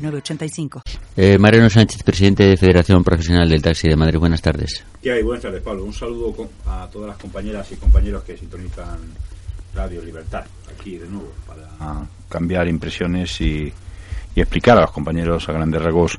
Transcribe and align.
906985. 0.00 0.82
Eh, 1.16 1.38
Mariano 1.38 1.70
Sánchez, 1.70 2.02
presidente 2.02 2.44
de 2.44 2.56
Federación 2.56 3.04
Profesional 3.04 3.48
del 3.48 3.62
Taxi 3.62 3.88
de 3.88 3.96
Madrid. 3.96 4.18
Buenas 4.18 4.42
tardes. 4.42 4.84
¿Qué 5.02 5.12
hay? 5.12 5.22
Buenas 5.22 5.42
tardes, 5.42 5.62
Pablo. 5.62 5.84
Un 5.84 5.92
saludo 5.92 6.48
a 6.66 6.88
todas 6.90 7.08
las 7.08 7.18
compañeras 7.18 7.70
y 7.72 7.76
compañeros 7.76 8.22
que 8.24 8.36
sintonizan 8.36 8.98
Radio 9.74 10.02
Libertad, 10.02 10.44
aquí 10.74 10.96
de 10.96 11.06
nuevo, 11.06 11.32
para 11.46 12.06
cambiar 12.28 12.68
impresiones 12.68 13.40
y, 13.40 13.72
y 14.34 14.40
explicar 14.40 14.78
a 14.78 14.82
los 14.82 14.92
compañeros 14.92 15.48
a 15.48 15.52
grandes 15.52 15.82
rasgos 15.82 16.18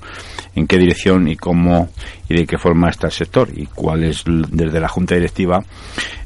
en 0.56 0.68
qué 0.68 0.78
dirección 0.78 1.28
y 1.28 1.36
cómo 1.36 1.90
y 2.28 2.36
de 2.36 2.46
qué 2.46 2.58
forma 2.58 2.90
está 2.90 3.08
el 3.08 3.14
sector 3.14 3.50
y 3.54 3.66
cuál 3.68 4.04
es 4.04 4.24
desde 4.26 4.80
la 4.80 4.88
Junta 4.88 5.16
Directiva 5.16 5.64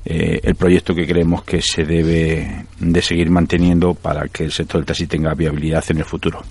eh, 0.04 0.40
el 0.44 0.56
proyecto 0.56 0.94
que 0.94 1.06
creemos 1.06 1.44
que 1.44 1.62
se 1.62 1.84
debe 1.84 2.66
de 2.80 3.02
seguir 3.02 3.30
manteniendo 3.30 3.94
para 3.94 4.28
que 4.28 4.44
el 4.46 4.52
sector 4.52 4.82
del 4.82 4.86
taxi 4.86 5.08
tenga 5.08 5.34
viabilidad 5.34 5.84
en 5.90 5.98
el 6.00 6.06
futuro. 6.06 6.42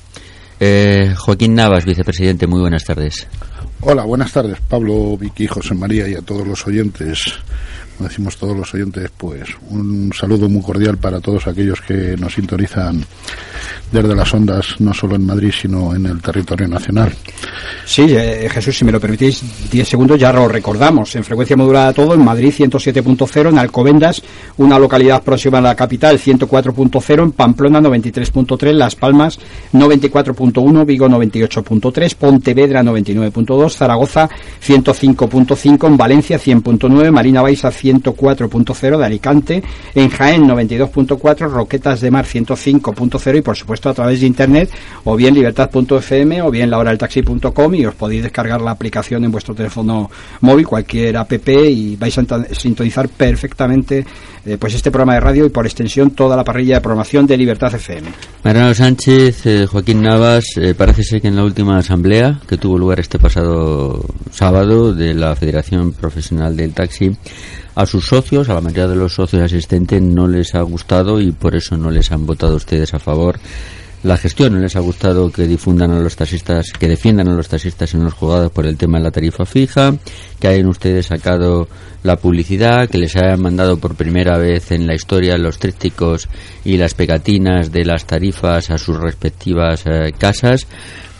Eh, 0.66 1.14
Joaquín 1.14 1.54
Navas, 1.54 1.84
vicepresidente. 1.84 2.46
Muy 2.46 2.58
buenas 2.62 2.84
tardes. 2.84 3.26
Hola, 3.82 4.04
buenas 4.04 4.32
tardes, 4.32 4.56
Pablo, 4.66 5.14
Vicky, 5.18 5.46
José 5.46 5.74
María 5.74 6.08
y 6.08 6.14
a 6.14 6.22
todos 6.22 6.46
los 6.46 6.66
oyentes. 6.66 7.34
Decimos 7.98 8.36
todos 8.36 8.56
los 8.56 8.74
oyentes, 8.74 9.10
pues 9.16 9.48
un 9.70 10.12
saludo 10.12 10.48
muy 10.48 10.62
cordial 10.62 10.96
para 10.98 11.20
todos 11.20 11.46
aquellos 11.46 11.80
que 11.80 12.16
nos 12.16 12.34
sintonizan 12.34 13.04
desde 13.92 14.14
las 14.14 14.34
ondas, 14.34 14.80
no 14.80 14.92
solo 14.92 15.14
en 15.14 15.24
Madrid, 15.24 15.52
sino 15.52 15.94
en 15.94 16.06
el 16.06 16.20
territorio 16.20 16.66
nacional. 16.66 17.12
Sí, 17.86 18.06
eh, 18.08 18.48
Jesús, 18.50 18.76
si 18.76 18.84
me 18.84 18.90
lo 18.90 18.98
permitís, 18.98 19.42
10 19.70 19.88
segundos 19.88 20.18
ya 20.18 20.32
lo 20.32 20.48
recordamos. 20.48 21.14
En 21.14 21.22
frecuencia 21.22 21.56
modulada 21.56 21.92
todo, 21.92 22.14
en 22.14 22.24
Madrid 22.24 22.52
107.0, 22.52 23.50
en 23.50 23.58
Alcobendas, 23.58 24.22
una 24.56 24.78
localidad 24.78 25.22
próxima 25.22 25.58
a 25.58 25.60
la 25.60 25.76
capital 25.76 26.18
104.0, 26.18 27.22
en 27.22 27.32
Pamplona 27.32 27.80
93.3, 27.80 28.72
Las 28.72 28.96
Palmas 28.96 29.38
94.1, 29.72 30.84
Vigo 30.84 31.08
98.3, 31.08 32.16
Pontevedra 32.16 32.82
99.2, 32.82 33.70
Zaragoza 33.70 34.28
105.5, 34.66 35.86
en 35.86 35.96
Valencia 35.96 36.38
100.9, 36.38 37.10
Marina 37.12 37.42
Baixa 37.42 37.70
104.0 37.84 38.98
de 38.98 39.04
Alicante, 39.04 39.62
en 39.94 40.08
Jaén 40.08 40.48
92.4, 40.48 41.50
Roquetas 41.50 42.00
de 42.00 42.10
Mar 42.10 42.24
105.0 42.24 43.38
y 43.38 43.42
por 43.42 43.56
supuesto 43.56 43.90
a 43.90 43.94
través 43.94 44.20
de 44.20 44.26
internet 44.26 44.70
o 45.04 45.16
bien 45.16 45.34
libertad.fm 45.34 46.42
o 46.42 46.50
bien 46.50 46.70
lahoraltaxi.com 46.70 47.74
y 47.74 47.86
os 47.86 47.94
podéis 47.94 48.22
descargar 48.22 48.60
la 48.60 48.70
aplicación 48.70 49.24
en 49.24 49.30
vuestro 49.30 49.54
teléfono 49.54 50.10
móvil, 50.40 50.66
cualquier 50.66 51.16
app 51.16 51.32
y 51.32 51.96
vais 51.96 52.16
a 52.18 52.24
sintonizar 52.54 53.08
perfectamente 53.08 54.04
eh, 54.46 54.58
pues 54.58 54.74
este 54.74 54.90
programa 54.90 55.14
de 55.14 55.20
radio 55.20 55.46
y 55.46 55.48
por 55.48 55.64
extensión 55.64 56.10
toda 56.10 56.36
la 56.36 56.44
parrilla 56.44 56.76
de 56.76 56.80
programación 56.82 57.26
de 57.26 57.36
Libertad 57.36 57.74
FM. 57.74 58.10
Mariano 58.42 58.74
Sánchez, 58.74 59.46
eh, 59.46 59.66
Joaquín 59.66 60.02
Navas, 60.02 60.44
eh, 60.56 60.74
parece 60.74 61.02
ser 61.02 61.22
que 61.22 61.28
en 61.28 61.36
la 61.36 61.44
última 61.44 61.78
asamblea 61.78 62.40
que 62.46 62.58
tuvo 62.58 62.76
lugar 62.76 63.00
este 63.00 63.18
pasado 63.18 64.04
sábado 64.30 64.92
de 64.92 65.14
la 65.14 65.34
Federación 65.34 65.92
Profesional 65.92 66.56
del 66.56 66.74
Taxi, 66.74 67.16
a 67.74 67.86
sus 67.86 68.06
socios, 68.06 68.48
a 68.48 68.54
la 68.54 68.60
mayoría 68.60 68.88
de 68.88 68.96
los 68.96 69.14
socios 69.14 69.42
asistentes, 69.42 70.00
no 70.00 70.28
les 70.28 70.54
ha 70.54 70.62
gustado 70.62 71.20
y 71.20 71.32
por 71.32 71.54
eso 71.54 71.76
no 71.76 71.90
les 71.90 72.12
han 72.12 72.26
votado 72.26 72.56
ustedes 72.56 72.94
a 72.94 72.98
favor 72.98 73.38
la 74.04 74.16
gestión. 74.16 74.52
No 74.52 74.60
les 74.60 74.76
ha 74.76 74.80
gustado 74.80 75.32
que 75.32 75.46
difundan 75.46 75.90
a 75.90 75.98
los 75.98 76.14
taxistas, 76.14 76.72
que 76.72 76.86
defiendan 76.86 77.28
a 77.28 77.34
los 77.34 77.48
taxistas 77.48 77.94
en 77.94 78.04
los 78.04 78.14
juzgados 78.14 78.52
por 78.52 78.66
el 78.66 78.76
tema 78.76 78.98
de 78.98 79.04
la 79.04 79.10
tarifa 79.10 79.44
fija, 79.44 79.96
que 80.38 80.48
hayan 80.48 80.66
ustedes 80.66 81.06
sacado 81.06 81.68
la 82.02 82.16
publicidad, 82.16 82.88
que 82.88 82.98
les 82.98 83.16
hayan 83.16 83.40
mandado 83.40 83.78
por 83.78 83.96
primera 83.96 84.38
vez 84.38 84.70
en 84.70 84.86
la 84.86 84.94
historia 84.94 85.38
los 85.38 85.58
trípticos 85.58 86.28
y 86.64 86.76
las 86.76 86.94
pegatinas 86.94 87.72
de 87.72 87.84
las 87.84 88.06
tarifas 88.06 88.70
a 88.70 88.78
sus 88.78 88.98
respectivas 88.98 89.84
eh, 89.86 90.12
casas. 90.16 90.66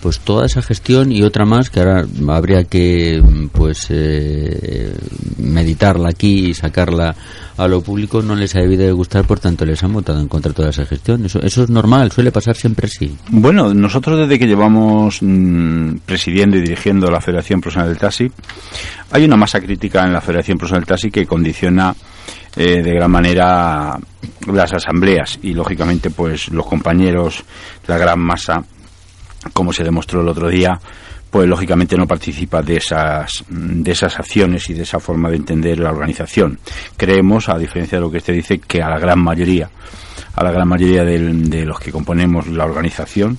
Pues 0.05 0.21
toda 0.21 0.45
esa 0.45 0.61
gestión 0.61 1.11
y 1.13 1.23
otra 1.23 1.47
más 1.47 1.71
que 1.71 1.81
ahora 1.81 2.05
habría 2.29 2.65
que 2.65 3.23
pues 3.53 3.87
eh, 3.89 4.95
meditarla 5.39 6.11
aquí 6.11 6.51
y 6.51 6.53
sacarla 6.53 7.17
a 7.57 7.67
lo 7.69 7.81
público 7.81 8.21
no 8.21 8.35
les 8.35 8.55
ha 8.55 8.59
debido 8.59 8.85
de 8.85 8.93
gustar, 8.93 9.25
por 9.25 9.41
tanto 9.41 9.65
les 9.65 9.83
han 9.83 9.95
votado 9.95 10.21
en 10.21 10.29
contra 10.29 10.51
de 10.51 10.57
toda 10.57 10.69
esa 10.69 10.85
gestión. 10.85 11.25
Eso, 11.25 11.41
eso 11.41 11.63
es 11.63 11.71
normal, 11.71 12.13
suele 12.13 12.31
pasar 12.31 12.55
siempre 12.55 12.87
así. 12.87 13.17
Bueno, 13.31 13.73
nosotros 13.73 14.19
desde 14.19 14.39
que 14.39 14.47
llevamos 14.47 15.21
mm, 15.23 16.01
presidiendo 16.05 16.59
y 16.59 16.61
dirigiendo 16.61 17.11
la 17.11 17.23
Federación 17.23 17.63
Profesional 17.63 17.89
del 17.89 17.99
Taxi, 17.99 18.31
hay 19.11 19.25
una 19.25 19.37
masa 19.37 19.59
crítica 19.59 20.05
en 20.05 20.13
la 20.13 20.21
Federación 20.21 20.59
Profesional 20.59 20.83
del 20.83 20.89
Taxi 20.89 21.11
que 21.11 21.25
condiciona 21.25 21.97
eh, 22.57 22.83
de 22.83 22.93
gran 22.93 23.11
manera 23.11 23.99
las 24.53 24.73
asambleas 24.75 25.39
y 25.43 25.55
lógicamente 25.55 26.11
pues 26.11 26.51
los 26.51 26.67
compañeros, 26.67 27.43
la 27.87 27.97
gran 27.97 28.21
masa, 28.21 28.63
como 29.53 29.73
se 29.73 29.85
demostró 29.85 30.21
el 30.21 30.29
otro 30.29 30.49
día, 30.49 30.79
pues 31.31 31.49
lógicamente 31.49 31.97
no 31.97 32.07
participa 32.07 32.63
de 32.63 32.77
esas 32.77 33.45
de 33.49 33.91
esas 33.91 34.19
acciones 34.19 34.71
y 34.71 34.75
de 34.75 34.83
esa 34.83 35.01
forma 35.01 35.31
de 35.31 35.37
entender 35.37 35.81
la 35.81 35.91
organización. 35.91 36.59
Creemos, 36.97 37.49
a 37.49 37.59
diferencia 37.59 37.99
de 37.99 38.03
lo 38.03 38.11
que 38.11 38.19
usted 38.19 38.35
dice, 38.35 38.61
que 38.61 38.81
a 38.81 38.89
la 38.89 38.99
gran 38.99 39.19
mayoría, 39.19 39.69
a 40.37 40.45
la 40.45 40.53
gran 40.53 40.69
mayoría 40.69 41.05
de 41.05 41.65
los 41.65 41.81
que 41.81 41.91
componemos 41.91 42.47
la 42.47 42.65
organización, 42.65 43.37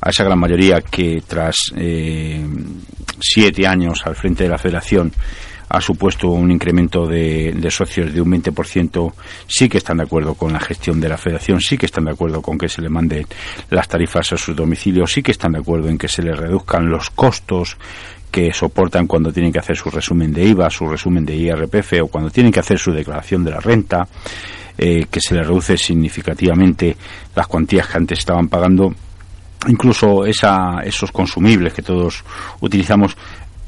a 0.00 0.10
esa 0.10 0.24
gran 0.24 0.38
mayoría 0.38 0.80
que 0.82 1.22
tras 1.26 1.56
eh, 1.76 2.44
siete 3.20 3.66
años 3.66 4.02
al 4.04 4.16
frente 4.16 4.44
de 4.44 4.50
la 4.50 4.58
Federación 4.58 5.12
ha 5.72 5.80
supuesto 5.80 6.28
un 6.28 6.50
incremento 6.50 7.06
de, 7.06 7.66
socios 7.70 8.12
de 8.12 8.20
un 8.20 8.30
20%, 8.30 9.12
sí 9.46 9.70
que 9.70 9.78
están 9.78 9.96
de 9.96 10.02
acuerdo 10.02 10.34
con 10.34 10.52
la 10.52 10.60
gestión 10.60 11.00
de 11.00 11.08
la 11.08 11.16
federación, 11.16 11.62
sí 11.62 11.78
que 11.78 11.86
están 11.86 12.04
de 12.04 12.10
acuerdo 12.10 12.42
con 12.42 12.58
que 12.58 12.68
se 12.68 12.82
le 12.82 12.90
manden 12.90 13.26
las 13.70 13.88
tarifas 13.88 14.34
a 14.34 14.36
sus 14.36 14.54
domicilios, 14.54 15.10
sí 15.10 15.22
que 15.22 15.30
están 15.30 15.52
de 15.52 15.60
acuerdo 15.60 15.88
en 15.88 15.96
que 15.96 16.08
se 16.08 16.22
les 16.22 16.38
reduzcan 16.38 16.90
los 16.90 17.08
costos 17.08 17.78
que 18.30 18.52
soportan 18.52 19.06
cuando 19.06 19.32
tienen 19.32 19.50
que 19.50 19.60
hacer 19.60 19.76
su 19.76 19.88
resumen 19.88 20.30
de 20.34 20.44
IVA, 20.44 20.68
su 20.68 20.86
resumen 20.86 21.24
de 21.24 21.36
IRPF 21.36 22.02
o 22.02 22.08
cuando 22.08 22.28
tienen 22.28 22.52
que 22.52 22.60
hacer 22.60 22.78
su 22.78 22.92
declaración 22.92 23.42
de 23.42 23.50
la 23.50 23.60
renta, 23.60 24.06
eh, 24.76 25.06
que 25.10 25.20
se 25.22 25.34
les 25.34 25.46
reduce 25.46 25.78
significativamente 25.78 26.94
las 27.34 27.46
cuantías 27.46 27.88
que 27.88 27.96
antes 27.96 28.18
estaban 28.18 28.48
pagando. 28.48 28.94
Incluso 29.68 30.26
esa, 30.26 30.80
esos 30.84 31.12
consumibles 31.12 31.72
que 31.72 31.82
todos 31.82 32.24
utilizamos, 32.60 33.16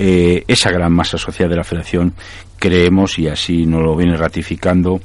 eh, 0.06 0.44
esa 0.46 0.70
gran 0.70 0.92
masa 0.92 1.16
social 1.16 1.48
de 1.48 1.56
la 1.56 1.64
Federación, 1.64 2.12
creemos, 2.58 3.18
y 3.18 3.26
así 3.26 3.64
nos 3.64 3.82
lo 3.82 3.96
viene 3.96 4.18
ratificando, 4.18 5.00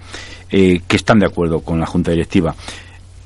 eh, 0.52 0.82
que 0.86 0.98
están 0.98 1.20
de 1.20 1.26
acuerdo 1.26 1.62
con 1.62 1.80
la 1.80 1.86
Junta 1.86 2.12
Directiva. 2.12 2.54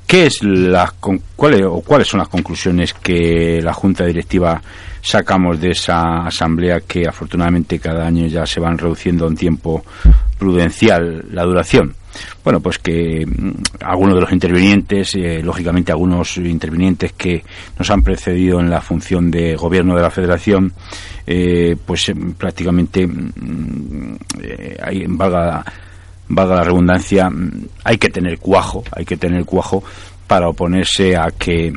¿Qué 0.06 0.26
es 0.26 0.44
la, 0.44 0.94
con, 1.00 1.20
o 1.36 1.80
cuáles 1.80 2.06
son 2.06 2.18
las 2.18 2.28
conclusiones 2.28 2.94
que 2.94 3.60
la 3.60 3.72
Junta 3.72 4.04
Directiva 4.04 4.62
sacamos 5.02 5.60
de 5.60 5.72
esa 5.72 6.24
asamblea 6.24 6.82
que 6.82 7.08
afortunadamente 7.08 7.80
cada 7.80 8.06
año 8.06 8.28
ya 8.28 8.46
se 8.46 8.60
van 8.60 8.78
reduciendo 8.78 9.26
en 9.26 9.34
tiempo 9.34 9.84
prudencial 10.38 11.24
la 11.32 11.42
duración? 11.42 11.96
Bueno, 12.42 12.60
pues 12.60 12.78
que 12.78 13.26
mm, 13.26 13.84
algunos 13.84 14.14
de 14.14 14.20
los 14.20 14.32
intervinientes, 14.32 15.14
eh, 15.14 15.42
lógicamente 15.42 15.92
algunos 15.92 16.36
intervinientes 16.38 17.12
que 17.12 17.44
nos 17.78 17.90
han 17.90 18.02
precedido 18.02 18.60
en 18.60 18.70
la 18.70 18.80
función 18.80 19.30
de 19.30 19.56
gobierno 19.56 19.96
de 19.96 20.02
la 20.02 20.10
Federación, 20.10 20.72
eh, 21.26 21.76
pues 21.84 22.08
eh, 22.08 22.14
prácticamente, 22.36 23.06
mm, 23.06 24.16
eh, 24.40 24.76
hay, 24.82 25.04
valga, 25.08 25.64
valga 26.28 26.56
la 26.56 26.64
redundancia, 26.64 27.30
mm, 27.30 27.66
hay 27.84 27.98
que 27.98 28.10
tener 28.10 28.38
cuajo, 28.38 28.84
hay 28.92 29.04
que 29.04 29.16
tener 29.16 29.44
cuajo 29.44 29.82
para 30.26 30.48
oponerse 30.48 31.16
a 31.16 31.30
que 31.30 31.72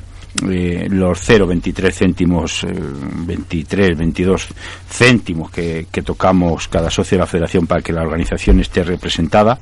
eh, 0.45 0.87
los 0.89 1.19
0,23 1.27 1.91
céntimos, 1.93 2.63
eh, 2.63 2.67
23, 2.71 3.97
22 3.97 4.47
céntimos 4.87 5.49
que, 5.49 5.87
que 5.91 6.01
tocamos 6.03 6.67
cada 6.67 6.91
socio 6.91 7.17
de 7.17 7.21
la 7.21 7.27
federación 7.27 7.65
para 7.65 7.81
que 7.81 7.91
la 7.91 8.03
organización 8.03 8.59
esté 8.59 8.83
representada 8.83 9.57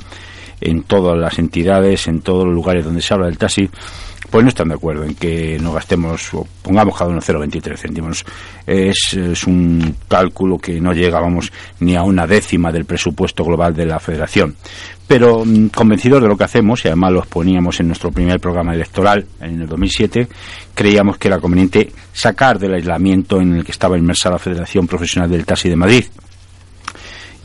en 0.66 0.84
todas 0.84 1.18
las 1.18 1.38
entidades, 1.40 2.08
en 2.08 2.22
todos 2.22 2.46
los 2.46 2.54
lugares 2.54 2.86
donde 2.86 3.02
se 3.02 3.14
habla 3.14 3.28
del 3.28 3.38
taxi, 3.38 3.70
pues 4.30 4.44
no 4.44 4.50
están 4.50 4.70
de 4.70 4.76
acuerdo 4.76 5.04
en 5.04 5.16
que 5.16 5.58
no 5.62 5.72
gastemos 5.72 6.34
o 6.34 6.46
pongamos 6.62 6.98
cada 6.98 7.12
uno 7.12 7.22
0,23 7.22 7.78
céntimos. 7.78 8.26
Es, 8.66 9.46
un 9.46 9.96
cálculo 10.08 10.58
que 10.58 10.82
no 10.82 10.94
llega, 10.94 11.20
vamos, 11.20 11.52
ni 11.80 11.96
a 11.96 12.04
una 12.04 12.26
décima 12.26 12.72
del 12.72 12.86
presupuesto 12.86 13.44
global 13.44 13.74
de 13.76 13.86
la 13.86 14.00
Federación 14.00 14.56
pero 15.08 15.46
mm, 15.46 15.68
convencidos 15.68 16.20
de 16.20 16.28
lo 16.28 16.36
que 16.36 16.46
hacemos, 16.46 16.84
y 16.84 16.88
además 16.88 17.12
lo 17.12 17.22
poníamos 17.22 17.80
en 17.80 17.88
nuestro 17.88 18.12
primer 18.12 18.40
programa 18.40 18.74
electoral 18.74 19.26
en 19.40 19.62
el 19.62 19.68
2007, 19.68 20.28
creíamos 20.74 21.18
que 21.18 21.28
era 21.28 21.40
conveniente 21.40 21.92
sacar 22.12 22.58
del 22.58 22.74
aislamiento 22.74 23.40
en 23.40 23.56
el 23.56 23.64
que 23.64 23.72
estaba 23.72 24.00
inmersa 24.00 24.32
la 24.32 24.40
Federación 24.40 24.88
Profesional 24.88 25.30
del 25.30 25.46
Taxi 25.46 25.70
de 25.70 25.76
Madrid. 25.76 26.06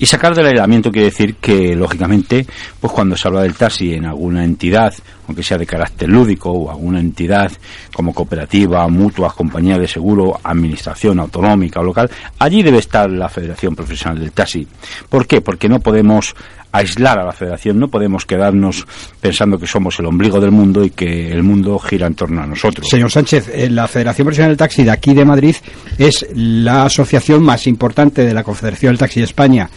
Y 0.00 0.06
sacar 0.06 0.34
del 0.34 0.46
aislamiento 0.46 0.90
quiere 0.90 1.10
decir 1.10 1.34
que, 1.34 1.76
lógicamente, 1.76 2.46
pues 2.80 2.90
cuando 2.90 3.14
se 3.18 3.28
habla 3.28 3.42
del 3.42 3.54
taxi 3.54 3.92
en 3.92 4.06
alguna 4.06 4.42
entidad, 4.42 4.94
aunque 5.28 5.42
sea 5.42 5.58
de 5.58 5.66
carácter 5.66 6.08
lúdico, 6.08 6.50
o 6.50 6.70
alguna 6.70 7.00
entidad 7.00 7.52
como 7.92 8.14
cooperativa, 8.14 8.88
mutua, 8.88 9.34
compañía 9.34 9.76
de 9.76 9.86
seguro, 9.86 10.40
administración 10.42 11.20
autonómica 11.20 11.80
o 11.80 11.84
local, 11.84 12.10
allí 12.38 12.62
debe 12.62 12.78
estar 12.78 13.10
la 13.10 13.28
Federación 13.28 13.76
Profesional 13.76 14.18
del 14.18 14.32
Taxi. 14.32 14.66
¿Por 15.10 15.26
qué? 15.26 15.42
Porque 15.42 15.68
no 15.68 15.80
podemos 15.80 16.34
aislar 16.72 17.18
a 17.18 17.24
la 17.24 17.32
federación, 17.32 17.78
no 17.78 17.88
podemos 17.88 18.24
quedarnos 18.24 18.86
pensando 19.20 19.58
que 19.58 19.66
somos 19.66 19.98
el 19.98 20.06
ombligo 20.06 20.40
del 20.40 20.50
mundo 20.50 20.84
y 20.84 20.90
que 20.90 21.30
el 21.30 21.42
mundo 21.42 21.78
gira 21.78 22.06
en 22.06 22.14
torno 22.14 22.42
a 22.42 22.46
nosotros. 22.46 22.86
Señor 22.88 23.10
Sánchez, 23.10 23.50
eh, 23.52 23.68
la 23.68 23.88
Federación 23.88 24.26
Profesional 24.26 24.52
del 24.52 24.58
Taxi 24.58 24.84
de 24.84 24.90
aquí 24.90 25.14
de 25.14 25.24
Madrid 25.24 25.56
es 25.98 26.26
la 26.34 26.84
asociación 26.84 27.42
más 27.42 27.66
importante 27.66 28.24
de 28.24 28.34
la 28.34 28.44
Confederación 28.44 28.92
del 28.92 28.98
Taxi 28.98 29.20
de 29.20 29.26
España. 29.26 29.68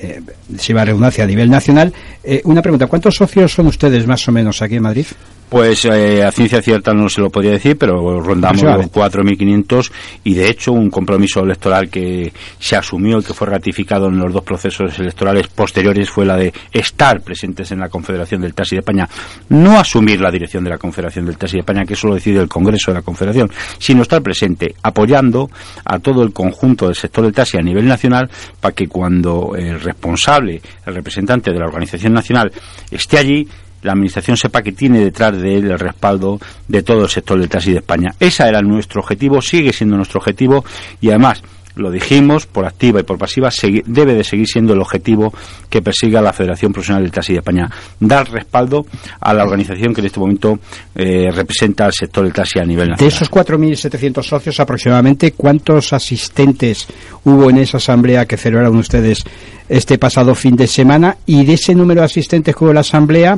Eh, 0.00 0.20
si 0.58 0.72
va 0.72 0.82
a 0.82 0.84
redundancia 0.86 1.24
a 1.24 1.26
nivel 1.26 1.50
nacional. 1.50 1.92
Eh, 2.22 2.40
una 2.44 2.62
pregunta, 2.62 2.86
¿cuántos 2.86 3.14
socios 3.14 3.52
son 3.52 3.68
ustedes 3.68 4.06
más 4.06 4.26
o 4.28 4.32
menos 4.32 4.60
aquí 4.60 4.76
en 4.76 4.82
Madrid? 4.82 5.06
Pues 5.48 5.84
eh, 5.84 6.24
a 6.24 6.32
ciencia 6.32 6.60
cierta 6.62 6.92
no 6.92 7.08
se 7.08 7.20
lo 7.20 7.30
podía 7.30 7.52
decir, 7.52 7.76
pero 7.78 8.20
rondamos 8.20 8.62
los 8.62 8.86
4.500 8.86 9.90
y 10.24 10.34
de 10.34 10.48
hecho 10.48 10.72
un 10.72 10.90
compromiso 10.90 11.40
electoral 11.40 11.88
que 11.88 12.32
se 12.58 12.76
asumió 12.76 13.18
y 13.18 13.22
que 13.22 13.34
fue 13.34 13.46
ratificado 13.48 14.08
en 14.08 14.18
los 14.18 14.32
dos 14.32 14.42
procesos 14.42 14.98
electorales 14.98 15.48
posteriores 15.48 16.10
fue 16.10 16.24
la 16.24 16.36
de 16.36 16.52
estar 16.72 17.20
presentes 17.20 17.70
en 17.70 17.80
la 17.80 17.88
Confederación 17.88 18.40
del 18.40 18.54
Taxi 18.54 18.76
de 18.76 18.80
España. 18.80 19.08
No 19.48 19.78
asumir 19.78 20.20
la 20.20 20.30
dirección 20.30 20.64
de 20.64 20.70
la 20.70 20.78
Confederación 20.78 21.26
del 21.26 21.36
Taxi 21.36 21.56
de 21.56 21.60
España, 21.60 21.84
que 21.84 21.94
eso 21.94 22.08
lo 22.08 22.14
decide 22.14 22.40
el 22.40 22.48
Congreso 22.48 22.90
de 22.90 22.98
la 22.98 23.02
Confederación, 23.02 23.50
sino 23.78 24.02
estar 24.02 24.22
presente 24.22 24.74
apoyando 24.82 25.50
a 25.84 25.98
todo 25.98 26.22
el 26.22 26.32
conjunto 26.32 26.86
del 26.86 26.94
sector 26.94 27.24
del 27.24 27.32
taxi 27.32 27.58
a 27.58 27.62
nivel 27.62 27.86
nacional 27.86 28.30
para 28.60 28.74
que 28.74 28.88
cuando 28.88 29.54
el 29.56 29.80
responsable, 29.80 30.60
el 30.86 30.94
representante 30.94 31.52
de 31.52 31.58
la 31.58 31.66
organización 31.66 32.12
nacional 32.12 32.50
esté 32.90 33.18
allí, 33.18 33.46
la 33.84 33.92
Administración 33.92 34.36
sepa 34.36 34.62
que 34.62 34.72
tiene 34.72 34.98
detrás 35.00 35.40
de 35.40 35.56
él 35.56 35.70
el 35.70 35.78
respaldo 35.78 36.40
de 36.66 36.82
todo 36.82 37.04
el 37.04 37.08
sector 37.10 37.38
del 37.38 37.48
taxi 37.48 37.72
de 37.72 37.78
España. 37.78 38.14
Ese 38.18 38.42
era 38.42 38.62
nuestro 38.62 39.02
objetivo, 39.02 39.40
sigue 39.42 39.72
siendo 39.72 39.96
nuestro 39.96 40.18
objetivo 40.18 40.64
y 41.00 41.10
además 41.10 41.42
lo 41.76 41.90
dijimos, 41.90 42.46
por 42.46 42.66
activa 42.66 43.00
y 43.00 43.02
por 43.02 43.18
pasiva, 43.18 43.50
debe 43.86 44.14
de 44.14 44.24
seguir 44.24 44.46
siendo 44.46 44.74
el 44.74 44.80
objetivo 44.80 45.34
que 45.68 45.82
persiga 45.82 46.22
la 46.22 46.32
Federación 46.32 46.72
Profesional 46.72 47.02
del 47.02 47.10
Taxi 47.10 47.32
de 47.32 47.40
España, 47.40 47.68
dar 47.98 48.30
respaldo 48.30 48.86
a 49.20 49.34
la 49.34 49.42
organización 49.42 49.92
que 49.92 50.00
en 50.00 50.06
este 50.06 50.20
momento 50.20 50.58
eh, 50.94 51.30
representa 51.32 51.86
al 51.86 51.92
sector 51.92 52.24
del 52.24 52.32
taxi 52.32 52.60
a 52.60 52.64
nivel 52.64 52.90
nacional. 52.90 53.10
De 53.10 53.14
esos 53.14 53.30
4.700 53.30 54.22
socios 54.22 54.60
aproximadamente, 54.60 55.32
¿cuántos 55.32 55.92
asistentes 55.92 56.86
hubo 57.24 57.50
en 57.50 57.58
esa 57.58 57.78
asamblea 57.78 58.26
que 58.26 58.36
celebraron 58.36 58.76
ustedes 58.76 59.24
este 59.68 59.98
pasado 59.98 60.34
fin 60.36 60.54
de 60.54 60.68
semana? 60.68 61.16
Y 61.26 61.44
de 61.44 61.54
ese 61.54 61.74
número 61.74 62.02
de 62.02 62.06
asistentes 62.06 62.54
que 62.54 62.62
hubo 62.62 62.70
en 62.70 62.76
la 62.76 62.82
asamblea, 62.82 63.36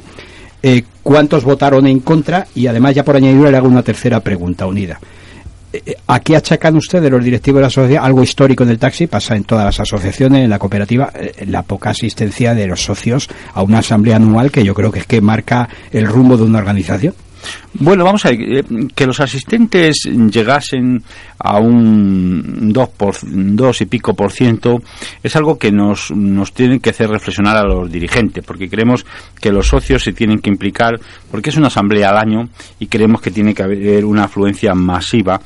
eh, 0.62 0.82
cuántos 1.02 1.44
votaron 1.44 1.86
en 1.86 2.00
contra 2.00 2.46
y 2.54 2.66
además 2.66 2.94
ya 2.94 3.04
por 3.04 3.16
añadidura 3.16 3.50
le 3.50 3.56
hago 3.56 3.68
una 3.68 3.82
tercera 3.82 4.20
pregunta 4.20 4.66
unida. 4.66 4.98
Eh, 5.72 5.82
eh, 5.84 5.96
¿A 6.06 6.20
qué 6.20 6.36
achacan 6.36 6.76
ustedes 6.76 7.10
los 7.10 7.22
directivos 7.22 7.58
de 7.58 7.62
la 7.62 7.66
asociación? 7.68 8.04
Algo 8.04 8.22
histórico 8.22 8.64
en 8.64 8.70
el 8.70 8.78
taxi, 8.78 9.06
pasa 9.06 9.36
en 9.36 9.44
todas 9.44 9.64
las 9.64 9.80
asociaciones, 9.80 10.44
en 10.44 10.50
la 10.50 10.58
cooperativa, 10.58 11.12
la 11.46 11.62
poca 11.62 11.90
asistencia 11.90 12.54
de 12.54 12.66
los 12.66 12.82
socios 12.82 13.28
a 13.54 13.62
una 13.62 13.78
asamblea 13.78 14.16
anual 14.16 14.50
que 14.50 14.64
yo 14.64 14.74
creo 14.74 14.90
que 14.90 15.00
es 15.00 15.06
que 15.06 15.20
marca 15.20 15.68
el 15.92 16.06
rumbo 16.06 16.36
de 16.36 16.44
una 16.44 16.58
organización. 16.58 17.14
Bueno, 17.74 18.04
vamos 18.04 18.24
a 18.24 18.30
ver, 18.30 18.40
eh, 18.40 18.64
que 18.94 19.06
los 19.06 19.20
asistentes 19.20 20.04
llegasen 20.04 21.02
a 21.38 21.58
un 21.58 22.72
2, 22.72 22.88
por, 22.90 23.14
dos 23.22 23.80
y 23.80 23.86
pico 23.86 24.14
por 24.14 24.32
ciento 24.32 24.82
es 25.22 25.36
algo 25.36 25.58
que 25.58 25.70
nos, 25.70 26.10
nos 26.10 26.52
tiene 26.52 26.80
que 26.80 26.90
hacer 26.90 27.10
reflexionar 27.10 27.56
a 27.56 27.64
los 27.64 27.90
dirigentes, 27.90 28.44
porque 28.44 28.68
creemos 28.68 29.04
que 29.40 29.52
los 29.52 29.68
socios 29.68 30.02
se 30.02 30.12
tienen 30.12 30.38
que 30.38 30.50
implicar, 30.50 30.98
porque 31.30 31.50
es 31.50 31.56
una 31.56 31.66
asamblea 31.66 32.10
al 32.10 32.18
año 32.18 32.48
y 32.78 32.86
creemos 32.86 33.20
que 33.20 33.30
tiene 33.30 33.54
que 33.54 33.62
haber 33.62 34.04
una 34.04 34.24
afluencia 34.24 34.74
masiva, 34.74 35.40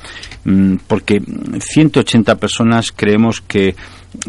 mm, 0.45 0.75
porque 0.87 1.21
180 1.59 2.35
personas 2.35 2.91
creemos 2.91 3.41
que 3.41 3.75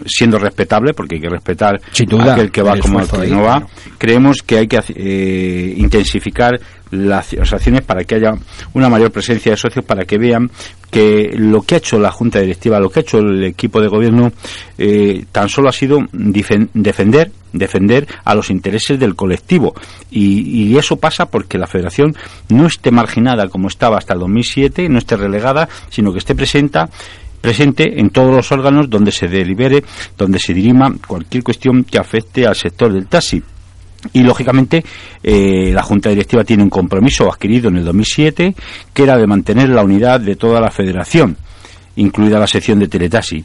siendo 0.06 0.38
respetable, 0.38 0.94
porque 0.94 1.16
hay 1.16 1.20
que 1.20 1.28
respetar 1.28 1.76
a 1.76 2.32
aquel 2.32 2.50
que 2.50 2.62
va 2.62 2.78
como 2.78 3.00
el 3.00 3.08
que 3.08 3.26
no 3.28 3.42
va, 3.42 3.66
creemos 3.98 4.42
que 4.42 4.58
hay 4.58 4.68
que 4.68 4.80
eh, 4.94 5.74
intensificar 5.76 6.58
las, 6.92 7.32
acciones 7.34 7.82
para 7.82 8.04
que 8.04 8.16
haya 8.16 8.34
una 8.74 8.88
mayor 8.88 9.10
presencia 9.10 9.52
de 9.52 9.56
socios, 9.56 9.84
para 9.84 10.04
que 10.04 10.18
vean 10.18 10.50
que 10.90 11.30
lo 11.34 11.62
que 11.62 11.76
ha 11.76 11.78
hecho 11.78 11.98
la 11.98 12.10
Junta 12.10 12.40
Directiva, 12.40 12.78
lo 12.78 12.90
que 12.90 13.00
ha 13.00 13.02
hecho 13.02 13.18
el 13.18 13.44
equipo 13.44 13.80
de 13.80 13.88
gobierno, 13.88 14.30
eh, 14.76 15.24
tan 15.32 15.48
solo 15.48 15.68
ha 15.70 15.72
sido 15.72 15.98
defender 16.12 17.32
defender 17.52 18.06
a 18.24 18.34
los 18.34 18.50
intereses 18.50 18.98
del 18.98 19.14
colectivo. 19.14 19.74
Y, 20.10 20.70
y, 20.70 20.78
eso 20.78 20.96
pasa 20.96 21.26
porque 21.26 21.58
la 21.58 21.66
Federación 21.66 22.16
no 22.48 22.66
esté 22.66 22.90
marginada 22.90 23.48
como 23.48 23.68
estaba 23.68 23.98
hasta 23.98 24.14
el 24.14 24.20
2007, 24.20 24.88
no 24.88 24.98
esté 24.98 25.16
relegada, 25.16 25.68
sino 25.90 26.12
que 26.12 26.18
esté 26.18 26.34
presenta 26.34 26.88
presente 27.42 28.00
en 28.00 28.08
todos 28.08 28.34
los 28.34 28.50
órganos 28.52 28.88
donde 28.88 29.12
se 29.12 29.28
delibere, 29.28 29.84
donde 30.16 30.38
se 30.38 30.54
dirima 30.54 30.94
cualquier 31.06 31.42
cuestión 31.42 31.84
que 31.84 31.98
afecte 31.98 32.46
al 32.46 32.56
sector 32.56 32.90
del 32.90 33.08
taxi. 33.08 33.42
Y 34.14 34.22
lógicamente 34.22 34.82
eh, 35.22 35.70
la 35.72 35.82
Junta 35.82 36.08
Directiva 36.08 36.42
tiene 36.42 36.62
un 36.62 36.70
compromiso 36.70 37.30
adquirido 37.30 37.68
en 37.68 37.76
el 37.76 37.84
2007 37.84 38.54
que 38.92 39.02
era 39.02 39.16
de 39.16 39.26
mantener 39.26 39.68
la 39.68 39.84
unidad 39.84 40.20
de 40.20 40.34
toda 40.34 40.60
la 40.60 40.70
federación 40.70 41.36
incluida 41.96 42.38
la 42.38 42.46
sección 42.46 42.78
de 42.78 42.88
Teletaxi. 42.88 43.44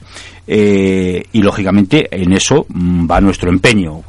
Eh, 0.50 1.24
y 1.34 1.42
lógicamente 1.42 2.08
en 2.10 2.32
eso 2.32 2.66
mm, 2.70 3.10
va 3.10 3.20
nuestro 3.20 3.50
empeño. 3.50 4.02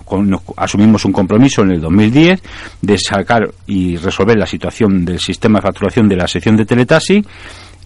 asumimos 0.57 1.05
un 1.05 1.13
compromiso 1.13 1.63
en 1.63 1.73
el 1.73 1.81
2010 1.81 2.41
de 2.81 2.99
sacar 2.99 3.51
y 3.67 3.97
resolver 3.97 4.37
la 4.39 4.47
situación 4.47 5.05
del 5.05 5.19
sistema 5.19 5.59
de 5.59 5.63
facturación 5.63 6.09
de 6.09 6.17
la 6.17 6.29
sección 6.29 6.57
de 6.57 6.65
Teletaxi. 6.65 7.25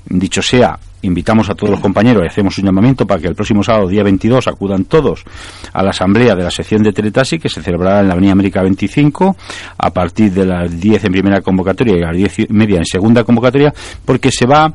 Dicho 0.05 0.43
sea, 0.43 0.79
invitamos 1.03 1.51
a 1.51 1.55
todos 1.55 1.71
los 1.71 1.81
compañeros 1.81 2.23
y 2.25 2.29
hacemos 2.29 2.57
un 2.59 2.65
llamamiento 2.65 3.07
para 3.07 3.21
que 3.21 3.29
el 3.29 3.35
próximo 3.35 3.63
sábado, 3.63 3.89
día 3.89 4.03
22, 4.03 4.47
acudan 4.49 4.85
todos 4.85 5.25
a 5.73 5.83
la 5.83 5.91
asamblea 5.91 6.35
de 6.35 6.45
la 6.45 6.51
sección 6.51 6.83
de 6.83 6.93
Teletasi 6.93 7.39
que 7.39 7.49
se 7.49 7.63
celebrará 7.63 8.01
en 8.01 8.09
la 8.09 8.15
Avenida 8.15 8.33
América 8.33 8.63
25 8.63 9.37
a 9.79 9.91
partir 9.91 10.33
de 10.33 10.47
las 10.47 10.81
10 10.81 11.05
en 11.05 11.13
primera 11.13 11.41
convocatoria 11.41 11.99
y 11.99 12.03
a 12.03 12.07
las 12.07 12.17
10 12.17 12.39
y 12.39 12.47
media 12.53 12.79
en 12.79 12.87
segunda 12.87 13.25
convocatoria, 13.25 13.73
porque 14.05 14.31
se 14.31 14.47
va 14.47 14.73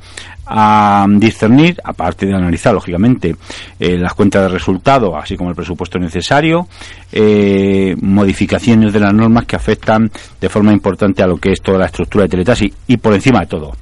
a 0.50 1.06
discernir, 1.10 1.78
aparte 1.84 2.26
de 2.26 2.34
analizar, 2.34 2.74
lógicamente, 2.74 3.36
eh, 3.80 3.98
las 3.98 4.14
cuentas 4.14 4.44
de 4.44 4.50
resultado, 4.50 5.18
así 5.18 5.36
como 5.36 5.50
el 5.50 5.56
presupuesto 5.56 6.00
necesario, 6.00 6.68
eh, 7.12 7.96
modificaciones 8.02 8.94
de 8.94 9.00
las 9.00 9.14
normas 9.14 9.46
que 9.46 9.57
afectan 9.57 10.10
de 10.40 10.50
forma 10.50 10.72
importante 10.72 11.22
a 11.22 11.28
lo 11.28 11.38
que 11.38 11.52
es 11.52 11.62
toda 11.62 11.80
la 11.80 11.88
estructura 11.88 12.24
de 12.24 12.30
Teletasi 12.30 12.74
y 12.88 12.98
por 12.98 13.14
encima 13.14 13.42
de 13.42 13.48
todo, 13.48 13.74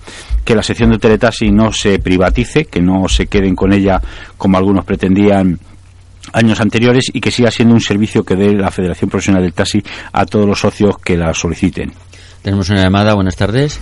que 0.46 0.56
la 0.56 0.64
sección 0.64 0.92
de 0.92 1.00
Teletasi 1.00 1.52
no 1.52 1.74
se 1.74 2.00
privatice, 2.00 2.66
que 2.66 2.82
no 2.82 3.10
se 3.10 3.28
queden 3.28 3.56
con 3.56 3.74
ella 3.74 4.00
como 4.38 4.58
algunos 4.58 4.86
pretendían 4.86 5.60
años 6.34 6.62
anteriores 6.62 7.10
y 7.12 7.20
que 7.20 7.32
siga 7.32 7.52
siendo 7.52 7.74
un 7.74 7.82
servicio 7.82 8.24
que 8.24 8.36
dé 8.36 8.54
la 8.54 8.72
Federación 8.72 9.10
Profesional 9.10 9.44
del 9.44 9.54
Taxi 9.54 9.84
a 10.14 10.26
todos 10.26 10.48
los 10.48 10.60
socios 10.60 10.98
que 11.00 11.18
la 11.18 11.34
soliciten. 11.34 11.92
Tenemos 12.46 12.70
una 12.70 12.84
llamada, 12.84 13.16
buenas 13.16 13.36
tardes. 13.36 13.82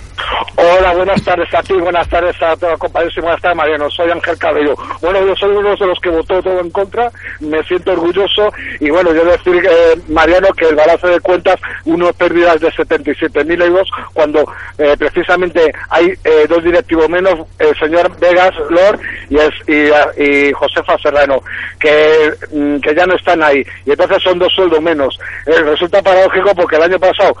Hola, 0.56 0.94
buenas 0.94 1.22
tardes 1.22 1.52
a 1.52 1.62
ti, 1.62 1.74
buenas 1.74 2.08
tardes 2.08 2.34
a 2.40 2.56
todos 2.56 2.72
los 2.72 2.80
compañeros 2.80 3.14
y 3.18 3.20
buenas 3.20 3.42
tardes 3.42 3.56
Mariano, 3.56 3.90
soy 3.90 4.10
Ángel 4.10 4.38
Cabello. 4.38 4.74
Bueno, 5.02 5.26
yo 5.26 5.34
soy 5.36 5.50
uno 5.50 5.76
de 5.76 5.86
los 5.86 5.98
que 6.00 6.08
votó 6.08 6.40
todo 6.40 6.60
en 6.60 6.70
contra, 6.70 7.10
me 7.40 7.62
siento 7.64 7.92
orgulloso 7.92 8.50
y 8.80 8.88
bueno, 8.88 9.12
yo 9.12 9.24
decir, 9.24 9.56
eh, 9.56 10.00
Mariano, 10.08 10.48
que 10.56 10.68
el 10.68 10.76
balance 10.76 11.06
de 11.08 11.20
cuentas, 11.20 11.56
uno 11.84 12.10
pérdidas 12.14 12.60
de 12.60 12.70
77.000 12.70 13.64
euros, 13.64 13.90
cuando 14.14 14.50
eh, 14.78 14.94
precisamente 14.96 15.60
hay 15.90 16.14
eh, 16.24 16.46
dos 16.48 16.64
directivos 16.64 17.10
menos, 17.10 17.34
el 17.58 17.76
señor 17.76 18.16
Vegas 18.18 18.54
Lord 18.70 19.00
y, 19.28 19.36
es, 19.36 19.50
y, 19.66 20.52
Josefa 20.52 20.96
Serrano, 21.02 21.42
que, 21.78 22.32
mm, 22.52 22.78
que 22.78 22.94
ya 22.94 23.04
no 23.04 23.16
están 23.16 23.42
ahí, 23.42 23.62
y 23.84 23.90
entonces 23.90 24.22
son 24.22 24.38
dos 24.38 24.52
sueldos 24.54 24.80
menos. 24.80 25.18
resulta 25.44 26.00
paradójico 26.00 26.54
porque 26.54 26.76
el 26.76 26.84
año 26.84 26.98
pasado 26.98 27.36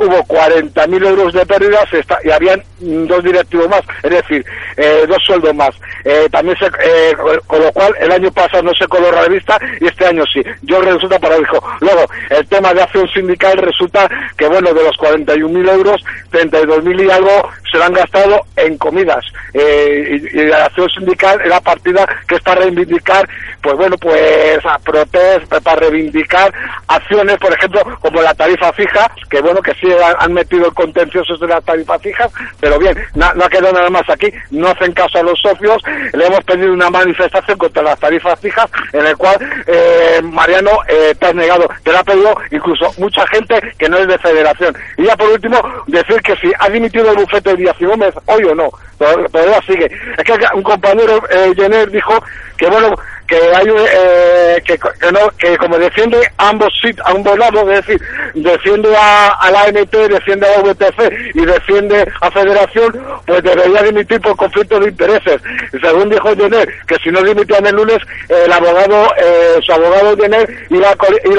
hubo 0.00 0.24
40 0.24 0.49
40.000 0.50 1.06
euros 1.06 1.32
de 1.32 1.46
pérdidas 1.46 1.92
está, 1.92 2.18
y 2.24 2.30
habían 2.30 2.62
dos 2.80 3.22
directivos 3.22 3.68
más, 3.68 3.82
es 4.02 4.10
decir, 4.10 4.44
eh, 4.76 5.04
dos 5.06 5.22
sueldos 5.24 5.54
más. 5.54 5.70
Eh, 6.04 6.28
también 6.30 6.56
se, 6.58 6.66
eh, 6.66 7.14
con 7.46 7.60
lo 7.60 7.72
cual 7.72 7.94
el 8.00 8.10
año 8.10 8.30
pasado 8.32 8.62
no 8.62 8.72
se 8.74 8.86
coló 8.88 9.12
la 9.12 9.22
revista 9.22 9.58
y 9.80 9.86
este 9.86 10.06
año 10.06 10.24
sí. 10.32 10.42
Yo 10.62 10.80
resulta 10.80 11.18
paradójico. 11.18 11.62
Luego, 11.80 12.06
el 12.30 12.46
tema 12.48 12.74
de 12.74 12.82
acción 12.82 13.08
sindical 13.08 13.58
resulta 13.58 14.08
que, 14.36 14.48
bueno, 14.48 14.72
de 14.72 14.82
los 14.82 14.96
41.000 14.96 15.70
euros, 15.70 16.02
32.000 16.32 17.06
y 17.06 17.10
algo 17.10 17.50
se 17.70 17.78
lo 17.78 17.84
han 17.84 17.92
gastado 17.92 18.40
en 18.56 18.76
comidas. 18.78 19.24
y, 19.54 19.58
y, 19.58 20.46
la 20.46 20.64
acción 20.66 20.88
sindical 20.90 21.40
es 21.40 21.48
la 21.48 21.60
partida 21.60 22.06
que 22.26 22.36
es 22.36 22.42
para 22.42 22.62
reivindicar, 22.62 23.28
pues 23.62 23.76
bueno, 23.76 23.96
pues 23.98 24.64
a 24.64 24.78
protesta, 24.78 25.60
para 25.60 25.80
reivindicar 25.80 26.52
acciones, 26.88 27.36
por 27.38 27.52
ejemplo, 27.52 27.80
como 28.00 28.22
la 28.22 28.34
tarifa 28.34 28.72
fija, 28.72 29.10
que 29.28 29.40
bueno, 29.40 29.60
que 29.62 29.74
sí 29.74 29.88
han, 30.18 30.32
metido 30.32 30.72
contenciosos 30.72 31.40
de 31.40 31.48
las 31.48 31.64
tarifas 31.64 32.00
fijas, 32.00 32.30
pero 32.60 32.78
bien, 32.78 32.96
no, 33.14 33.26
ha 33.26 33.48
quedado 33.48 33.72
nada 33.72 33.90
más 33.90 34.08
aquí, 34.08 34.32
no 34.50 34.68
hacen 34.68 34.92
caso 34.92 35.18
a 35.18 35.22
los 35.22 35.40
socios, 35.40 35.82
le 36.12 36.26
hemos 36.26 36.44
pedido 36.44 36.72
una 36.72 36.88
manifestación 36.88 37.58
contra 37.58 37.82
las 37.82 37.98
tarifas 37.98 38.38
fijas, 38.40 38.70
en 38.92 39.06
el 39.06 39.16
cual 39.16 39.36
eh, 39.66 40.20
Mariano 40.22 40.70
eh, 40.88 41.14
te 41.18 41.26
has 41.26 41.34
negado, 41.34 41.68
te 41.82 41.92
lo 41.92 41.98
ha 41.98 42.04
pedido 42.04 42.34
incluso 42.50 42.92
mucha 42.98 43.26
gente 43.28 43.60
que 43.76 43.88
no 43.88 43.98
es 43.98 44.08
de 44.08 44.18
federación. 44.18 44.76
Y 44.96 45.04
ya 45.04 45.16
por 45.16 45.30
último, 45.30 45.60
decir 45.86 46.20
que 46.22 46.36
si 46.36 46.50
ha 46.58 46.68
dimitido 46.68 47.10
el 47.10 47.16
bufete 47.16 47.56
Díaz 47.60 47.76
y 47.78 47.84
Gómez, 47.84 48.14
hoy 48.26 48.44
o 48.44 48.54
no, 48.54 48.70
todavía 48.98 49.60
sigue. 49.66 49.90
Es 50.16 50.24
que 50.24 50.34
un 50.54 50.62
compañero, 50.62 51.22
eh, 51.30 51.52
Jenner, 51.56 51.90
dijo 51.90 52.22
que 52.56 52.66
bueno, 52.68 52.94
que 53.26 53.36
hay 53.36 53.66
eh, 53.68 54.62
que, 54.64 54.78
no, 55.12 55.30
que 55.38 55.56
como 55.56 55.78
defiende 55.78 56.20
ambos 56.38 56.72
a 57.04 57.10
ambos 57.10 57.38
lados, 57.38 57.62
es 57.68 57.86
decir, 57.86 58.00
defiende 58.34 58.94
a, 58.96 59.50
la 59.52 59.62
ANT, 59.62 59.90
defiende 59.92 60.46
a 60.46 60.58
la 60.58 60.62
VTC 60.64 61.34
y 61.34 61.46
defiende 61.46 62.12
a 62.20 62.30
Federación, 62.30 63.00
pues 63.26 63.42
debería 63.42 63.82
dimitir 63.84 64.20
por 64.20 64.36
conflicto 64.36 64.80
de 64.80 64.88
intereses. 64.88 65.40
Y 65.72 65.78
según 65.78 66.10
dijo 66.10 66.34
Jenner, 66.34 66.68
que 66.86 66.96
si 66.96 67.10
no 67.10 67.22
dimitían 67.22 67.66
el 67.66 67.76
lunes, 67.76 67.98
el 68.28 68.52
abogado, 68.52 69.14
eh, 69.16 69.58
su 69.62 69.72
abogado 69.72 70.16
Jenner 70.16 70.66
iba, 70.70 70.88
a, 70.88 70.96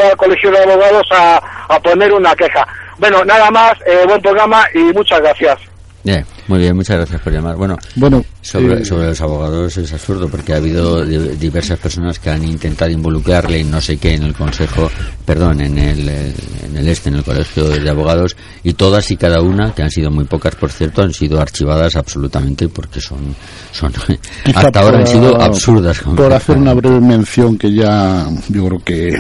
al 0.10 0.18
colegio 0.18 0.52
de 0.52 0.64
abogados 0.64 1.08
a, 1.12 1.42
a 1.68 1.80
poner 1.82 2.14
una 2.14 2.36
queja. 2.36 2.66
Bueno, 2.98 3.26
nada 3.26 3.52
más, 3.52 3.74
eh, 3.86 4.06
buen 4.08 4.22
programa 4.22 4.64
y 4.74 4.80
muchas 4.94 5.20
gracias. 5.20 5.71
Bien, 6.04 6.26
muy 6.48 6.60
bien, 6.60 6.76
muchas 6.76 6.98
gracias 6.98 7.22
por 7.22 7.32
llamar. 7.32 7.56
Bueno, 7.56 7.78
bueno 7.96 8.26
sobre, 8.42 8.84
sobre 8.84 9.08
los 9.08 9.22
abogados 9.22 9.78
es 9.78 9.94
absurdo 9.94 10.28
porque 10.28 10.54
ha 10.54 10.58
habido 10.58 11.06
diversas 11.06 11.78
personas 11.78 12.18
que 12.18 12.32
han 12.32 12.44
intentado 12.44 12.90
involucrarle 12.90 13.60
en 13.60 13.70
no 13.70 13.80
sé 13.80 13.98
qué 13.98 14.16
en 14.16 14.24
el 14.24 14.34
consejo, 14.34 14.90
perdón, 15.26 15.62
en 15.62 15.78
el, 15.78 16.10
en 16.10 16.76
el 16.76 16.88
este, 16.88 17.10
en 17.10 17.16
el 17.16 17.24
colegio 17.24 17.70
de 17.70 17.90
abogados, 17.90 18.36
y 18.64 18.74
todas 18.74 19.12
y 19.12 19.18
cada 19.18 19.42
una, 19.42 19.76
que 19.76 19.84
han 19.84 19.92
sido 19.92 20.10
muy 20.10 20.26
pocas 20.26 20.56
por 20.56 20.72
cierto, 20.72 21.04
han 21.04 21.14
sido 21.14 21.40
archivadas 21.40 21.96
absolutamente 21.96 22.68
porque 22.68 23.00
son, 23.00 23.36
son 23.72 23.94
hasta 24.56 24.80
ahora 24.80 25.00
han 25.00 25.08
sido 25.08 25.40
absurdas. 25.40 26.00
Por 26.00 26.34
hacer 26.34 26.58
una 26.58 26.74
breve 26.74 27.00
mención 27.00 27.58
que 27.58 27.72
ya 27.72 28.28
yo 28.50 28.68
creo 28.68 28.84
que 28.84 29.20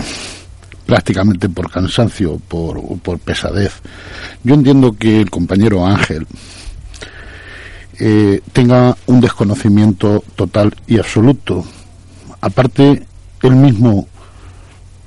prácticamente 0.91 1.47
por 1.47 1.71
cansancio, 1.71 2.37
por, 2.47 2.81
por 2.99 3.19
pesadez. 3.19 3.71
Yo 4.43 4.55
entiendo 4.55 4.91
que 4.91 5.21
el 5.21 5.29
compañero 5.29 5.85
Ángel 5.85 6.27
eh, 8.03 8.41
tenga 8.51 8.97
un 9.05 9.21
desconocimiento 9.21 10.23
total 10.35 10.75
y 10.87 10.97
absoluto. 10.97 11.63
Aparte, 12.41 13.05
él 13.43 13.55
mismo 13.55 14.07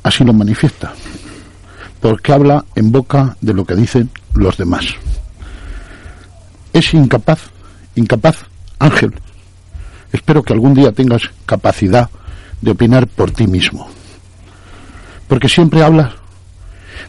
así 0.05 0.23
lo 0.23 0.33
manifiesta, 0.33 0.93
porque 2.01 2.33
habla 2.33 2.65
en 2.77 2.93
boca 2.93 3.37
de 3.41 3.53
lo 3.53 3.65
que 3.65 3.75
dicen 3.75 4.11
los 4.35 4.57
demás. 4.57 4.85
Es 6.73 6.95
incapaz, 6.95 7.41
incapaz, 7.97 8.37
Ángel. 8.79 9.13
Espero 10.13 10.45
que 10.45 10.53
algún 10.53 10.75
día 10.75 10.93
tengas 10.93 11.23
capacidad 11.47 12.09
de 12.61 12.71
opinar 12.71 13.09
por 13.09 13.33
ti 13.33 13.49
mismo. 13.49 13.89
Porque 15.27 15.49
siempre 15.49 15.83
hablas 15.83 16.13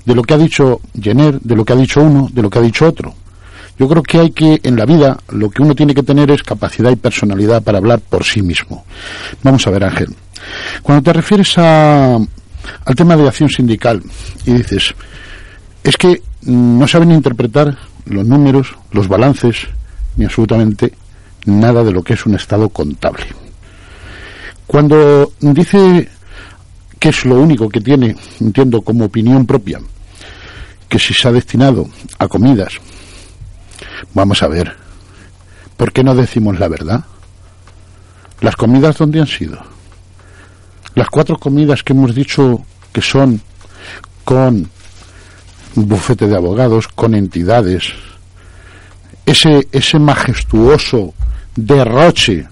de 0.04 0.16
lo 0.16 0.24
que 0.24 0.34
ha 0.34 0.38
dicho 0.40 0.82
Jenner, 1.00 1.40
de 1.42 1.56
lo 1.56 1.64
que 1.64 1.74
ha 1.74 1.76
dicho 1.76 2.02
uno, 2.02 2.28
de 2.34 2.42
lo 2.42 2.50
que 2.50 2.58
ha 2.58 2.64
dicho 2.64 2.88
otro. 2.88 3.14
Yo 3.78 3.90
creo 3.90 4.04
que 4.04 4.20
hay 4.20 4.32
que, 4.32 4.60
en 4.64 4.78
la 4.78 4.86
vida, 4.86 5.18
lo 5.30 5.50
que 5.50 5.62
uno 5.62 5.76
tiene 5.76 5.94
que 5.94 6.04
tener 6.04 6.32
es 6.32 6.44
capacidad 6.44 6.92
y 6.92 6.96
personalidad 6.96 7.62
para 7.62 7.80
hablar 7.80 8.00
por 8.00 8.24
sí 8.24 8.42
mismo. 8.42 8.86
Vamos 9.44 9.68
a 9.68 9.72
ver, 9.72 9.84
Ángel. 9.84 10.16
Cuando 10.82 11.04
te 11.04 11.14
refieres 11.14 11.58
a, 11.58 12.16
al 12.16 12.96
tema 12.96 13.18
de 13.18 13.28
acción 13.28 13.50
sindical 13.50 14.02
y 14.46 14.54
dices, 14.54 14.94
es 15.84 15.98
que 15.98 16.22
no 16.44 16.88
saben 16.88 17.12
interpretar 17.12 17.78
los 18.06 18.26
números, 18.26 18.76
los 18.92 19.08
balances, 19.08 19.68
ni 20.16 20.26
absolutamente 20.26 20.94
nada 21.46 21.84
de 21.84 21.92
lo 21.92 22.04
que 22.04 22.14
es 22.14 22.26
un 22.26 22.36
estado 22.36 22.70
contable. 22.70 23.26
Cuando 24.68 25.34
dice 25.42 26.10
que 27.00 27.10
es 27.10 27.26
lo 27.26 27.40
único 27.40 27.70
que 27.70 27.82
tiene, 27.82 28.16
entiendo, 28.40 28.82
como 28.82 29.06
opinión 29.06 29.46
propia, 29.46 29.80
que 30.90 30.98
si 30.98 31.14
se 31.14 31.28
ha 31.28 31.32
destinado 31.32 31.88
a 32.18 32.28
comidas, 32.28 32.80
Vamos 34.16 34.42
a 34.42 34.48
ver. 34.48 34.74
¿Por 35.78 35.92
qué 35.92 36.04
no 36.04 36.16
decimos 36.16 36.58
la 36.58 36.70
verdad? 36.70 37.04
¿Las 38.40 38.56
comidas 38.56 38.98
dónde 38.98 39.20
han 39.20 39.28
sido? 39.28 39.60
Las 40.96 41.10
cuatro 41.10 41.38
comidas 41.38 41.84
que 41.84 41.92
hemos 41.92 42.16
dicho 42.16 42.66
que 42.94 43.02
son 43.02 43.42
con 44.24 44.70
bufete 45.76 46.28
de 46.28 46.36
abogados, 46.38 46.88
con 46.88 47.14
entidades, 47.14 47.92
ese, 49.26 49.68
ese 49.74 50.00
majestuoso 50.00 51.14
derroche 51.54 52.48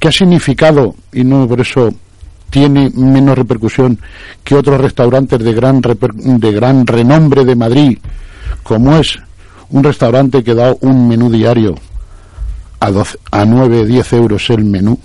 que 0.00 0.08
ha 0.08 0.12
significado, 0.12 0.96
y 1.12 1.22
no 1.22 1.46
por 1.46 1.60
eso 1.60 1.94
tiene 2.50 2.90
menos 2.90 3.38
repercusión 3.38 4.00
que 4.42 4.56
otros 4.56 4.80
restaurantes 4.80 5.38
de 5.38 5.52
gran, 5.54 5.80
de 5.80 6.52
gran 6.52 6.84
renombre 6.84 7.44
de 7.44 7.54
Madrid, 7.54 7.98
como 8.64 8.96
es 8.96 9.20
un 9.70 9.82
restaurante 9.82 10.44
que 10.44 10.54
da 10.54 10.74
un 10.80 11.08
menú 11.08 11.30
diario 11.30 11.74
a, 12.80 12.90
12, 12.90 13.18
a 13.30 13.44
9, 13.44 13.86
10 13.86 14.12
euros 14.12 14.50
el 14.50 14.64
menú. 14.64 14.98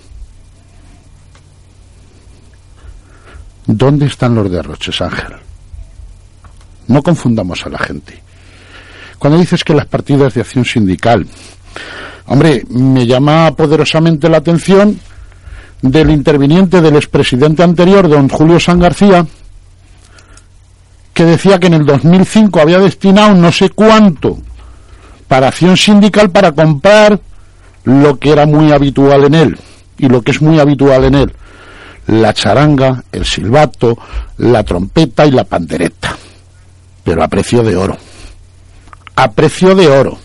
¿Dónde 3.65 4.07
están 4.07 4.35
los 4.35 4.51
derroches, 4.51 5.01
Ángel? 5.01 5.35
No 6.87 7.01
confundamos 7.01 7.65
a 7.65 7.69
la 7.69 7.79
gente. 7.79 8.21
Cuando 9.17 9.39
dices 9.39 9.63
que 9.63 9.73
las 9.73 9.85
partidas 9.85 10.33
de 10.33 10.41
acción 10.41 10.65
sindical, 10.65 11.25
hombre, 12.25 12.63
me 12.69 13.05
llama 13.05 13.51
poderosamente 13.55 14.27
la 14.29 14.37
atención 14.37 14.99
del 15.81 16.09
interviniente 16.09 16.81
del 16.81 16.95
expresidente 16.95 17.63
anterior, 17.63 18.07
don 18.07 18.29
Julio 18.29 18.59
San 18.59 18.79
García, 18.79 19.25
que 21.13 21.25
decía 21.25 21.59
que 21.59 21.67
en 21.67 21.75
el 21.75 21.85
2005 21.85 22.59
había 22.59 22.79
destinado 22.79 23.33
no 23.35 23.51
sé 23.51 23.69
cuánto 23.69 24.39
para 25.31 25.47
acción 25.47 25.77
sindical 25.77 26.29
para 26.29 26.51
comprar 26.51 27.17
lo 27.85 28.19
que 28.19 28.33
era 28.33 28.45
muy 28.45 28.73
habitual 28.73 29.23
en 29.23 29.33
él 29.33 29.59
y 29.97 30.09
lo 30.09 30.21
que 30.21 30.31
es 30.31 30.41
muy 30.41 30.59
habitual 30.59 31.05
en 31.05 31.15
él, 31.15 31.33
la 32.07 32.33
charanga, 32.33 33.05
el 33.13 33.23
silbato, 33.23 33.97
la 34.39 34.61
trompeta 34.65 35.25
y 35.25 35.31
la 35.31 35.45
pandereta, 35.45 36.17
pero 37.05 37.23
a 37.23 37.29
precio 37.29 37.63
de 37.63 37.77
oro, 37.77 37.97
a 39.15 39.31
precio 39.31 39.73
de 39.73 39.87
oro, 39.87 40.17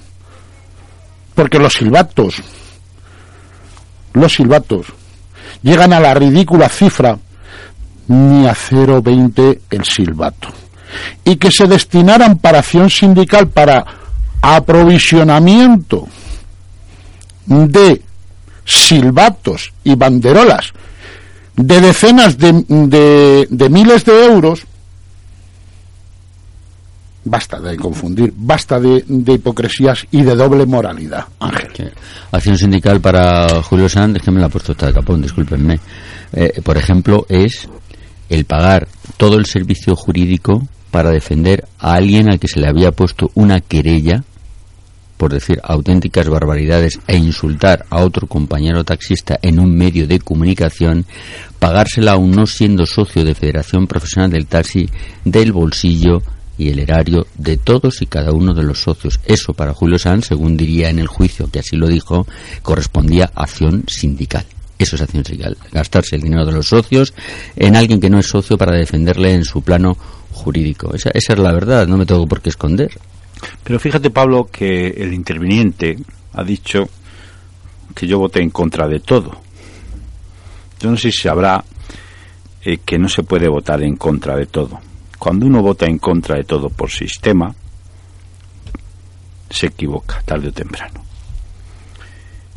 porque 1.36 1.60
los 1.60 1.74
silbatos, 1.74 2.42
los 4.12 4.32
silbatos 4.32 4.86
llegan 5.62 5.92
a 5.92 6.00
la 6.00 6.14
ridícula 6.14 6.68
cifra 6.68 7.16
ni 8.08 8.44
a 8.48 8.56
0,20 8.56 9.60
el 9.70 9.84
silbato. 9.84 10.48
Y 11.24 11.36
que 11.36 11.52
se 11.52 11.66
destinaran 11.66 12.38
para 12.38 12.58
acción 12.58 12.90
sindical 12.90 13.48
para 13.48 13.84
aprovisionamiento 14.42 16.06
de 17.46 18.02
silbatos 18.64 19.72
y 19.84 19.94
banderolas 19.94 20.72
de 21.56 21.80
decenas 21.80 22.36
de, 22.36 23.46
de, 23.48 23.70
miles 23.70 24.04
de 24.04 24.24
euros, 24.26 24.64
basta 27.24 27.58
de 27.60 27.76
confundir, 27.76 28.32
basta 28.36 28.78
de, 28.78 29.02
hipocresías 29.08 30.06
y 30.10 30.22
de 30.22 30.34
doble 30.34 30.66
moralidad, 30.66 31.24
Ángel. 31.40 31.92
Acción 32.30 32.58
sindical 32.58 33.00
para 33.00 33.62
Julio 33.62 33.88
Sanz, 33.88 34.20
que 34.20 34.30
me 34.30 34.40
la 34.40 34.46
ha 34.46 34.50
puesto 34.50 34.72
hasta 34.72 34.88
de 34.88 34.92
capón, 34.92 35.22
discúlpenme. 35.22 35.80
Eh, 36.32 36.60
por 36.62 36.76
ejemplo, 36.76 37.24
es 37.28 37.68
el 38.28 38.44
pagar 38.44 38.88
todo 39.16 39.38
el 39.38 39.46
servicio 39.46 39.94
jurídico 39.96 40.66
para 40.90 41.10
defender 41.10 41.66
a 41.78 41.94
alguien 41.94 42.28
al 42.28 42.38
que 42.38 42.48
se 42.48 42.60
le 42.60 42.68
había 42.68 42.92
puesto 42.92 43.30
una 43.34 43.60
querella 43.60 44.24
por 45.16 45.32
decir 45.32 45.60
auténticas 45.62 46.28
barbaridades 46.28 47.00
e 47.06 47.16
insultar 47.16 47.86
a 47.90 48.02
otro 48.02 48.26
compañero 48.26 48.84
taxista 48.84 49.38
en 49.42 49.58
un 49.58 49.74
medio 49.74 50.06
de 50.06 50.18
comunicación, 50.18 51.06
pagársela 51.58 52.12
aún 52.12 52.32
no 52.32 52.46
siendo 52.46 52.86
socio 52.86 53.24
de 53.24 53.34
Federación 53.34 53.86
Profesional 53.86 54.30
del 54.30 54.46
Taxi 54.46 54.88
del 55.24 55.52
bolsillo 55.52 56.22
y 56.58 56.70
el 56.70 56.78
erario 56.78 57.26
de 57.36 57.56
todos 57.56 58.00
y 58.02 58.06
cada 58.06 58.32
uno 58.32 58.54
de 58.54 58.62
los 58.62 58.80
socios. 58.80 59.20
Eso 59.26 59.52
para 59.52 59.74
Julio 59.74 59.98
Sanz, 59.98 60.26
según 60.26 60.56
diría 60.56 60.88
en 60.88 60.98
el 60.98 61.06
juicio, 61.06 61.50
que 61.50 61.58
así 61.58 61.76
lo 61.76 61.88
dijo, 61.88 62.26
correspondía 62.62 63.30
a 63.34 63.42
acción 63.42 63.84
sindical. 63.88 64.44
Eso 64.78 64.96
es 64.96 65.02
acción 65.02 65.24
sindical, 65.24 65.56
gastarse 65.72 66.16
el 66.16 66.22
dinero 66.22 66.44
de 66.44 66.52
los 66.52 66.68
socios 66.68 67.14
en 67.56 67.76
alguien 67.76 68.00
que 68.00 68.10
no 68.10 68.18
es 68.18 68.26
socio 68.26 68.58
para 68.58 68.76
defenderle 68.76 69.32
en 69.32 69.44
su 69.44 69.62
plano 69.62 69.96
jurídico. 70.32 70.94
Esa, 70.94 71.10
es 71.14 71.28
la 71.38 71.52
verdad, 71.52 71.86
no 71.86 71.96
me 71.96 72.04
tengo 72.04 72.26
por 72.26 72.42
qué 72.42 72.50
esconder. 72.50 72.90
Pero 73.64 73.80
fíjate, 73.80 74.10
Pablo, 74.10 74.48
que 74.50 74.88
el 74.88 75.14
interviniente 75.14 75.96
ha 76.34 76.44
dicho 76.44 76.88
que 77.94 78.06
yo 78.06 78.18
voté 78.18 78.42
en 78.42 78.50
contra 78.50 78.86
de 78.86 79.00
todo. 79.00 79.32
Yo 80.78 80.90
no 80.90 80.96
sé 80.98 81.10
si 81.10 81.22
sabrá 81.22 81.64
eh, 82.62 82.78
que 82.84 82.98
no 82.98 83.08
se 83.08 83.22
puede 83.22 83.48
votar 83.48 83.82
en 83.82 83.96
contra 83.96 84.36
de 84.36 84.46
todo. 84.46 84.78
Cuando 85.18 85.46
uno 85.46 85.62
vota 85.62 85.86
en 85.86 85.98
contra 85.98 86.36
de 86.36 86.44
todo 86.44 86.68
por 86.68 86.90
sistema, 86.90 87.54
se 89.48 89.66
equivoca 89.68 90.20
tarde 90.22 90.48
o 90.48 90.52
temprano. 90.52 91.05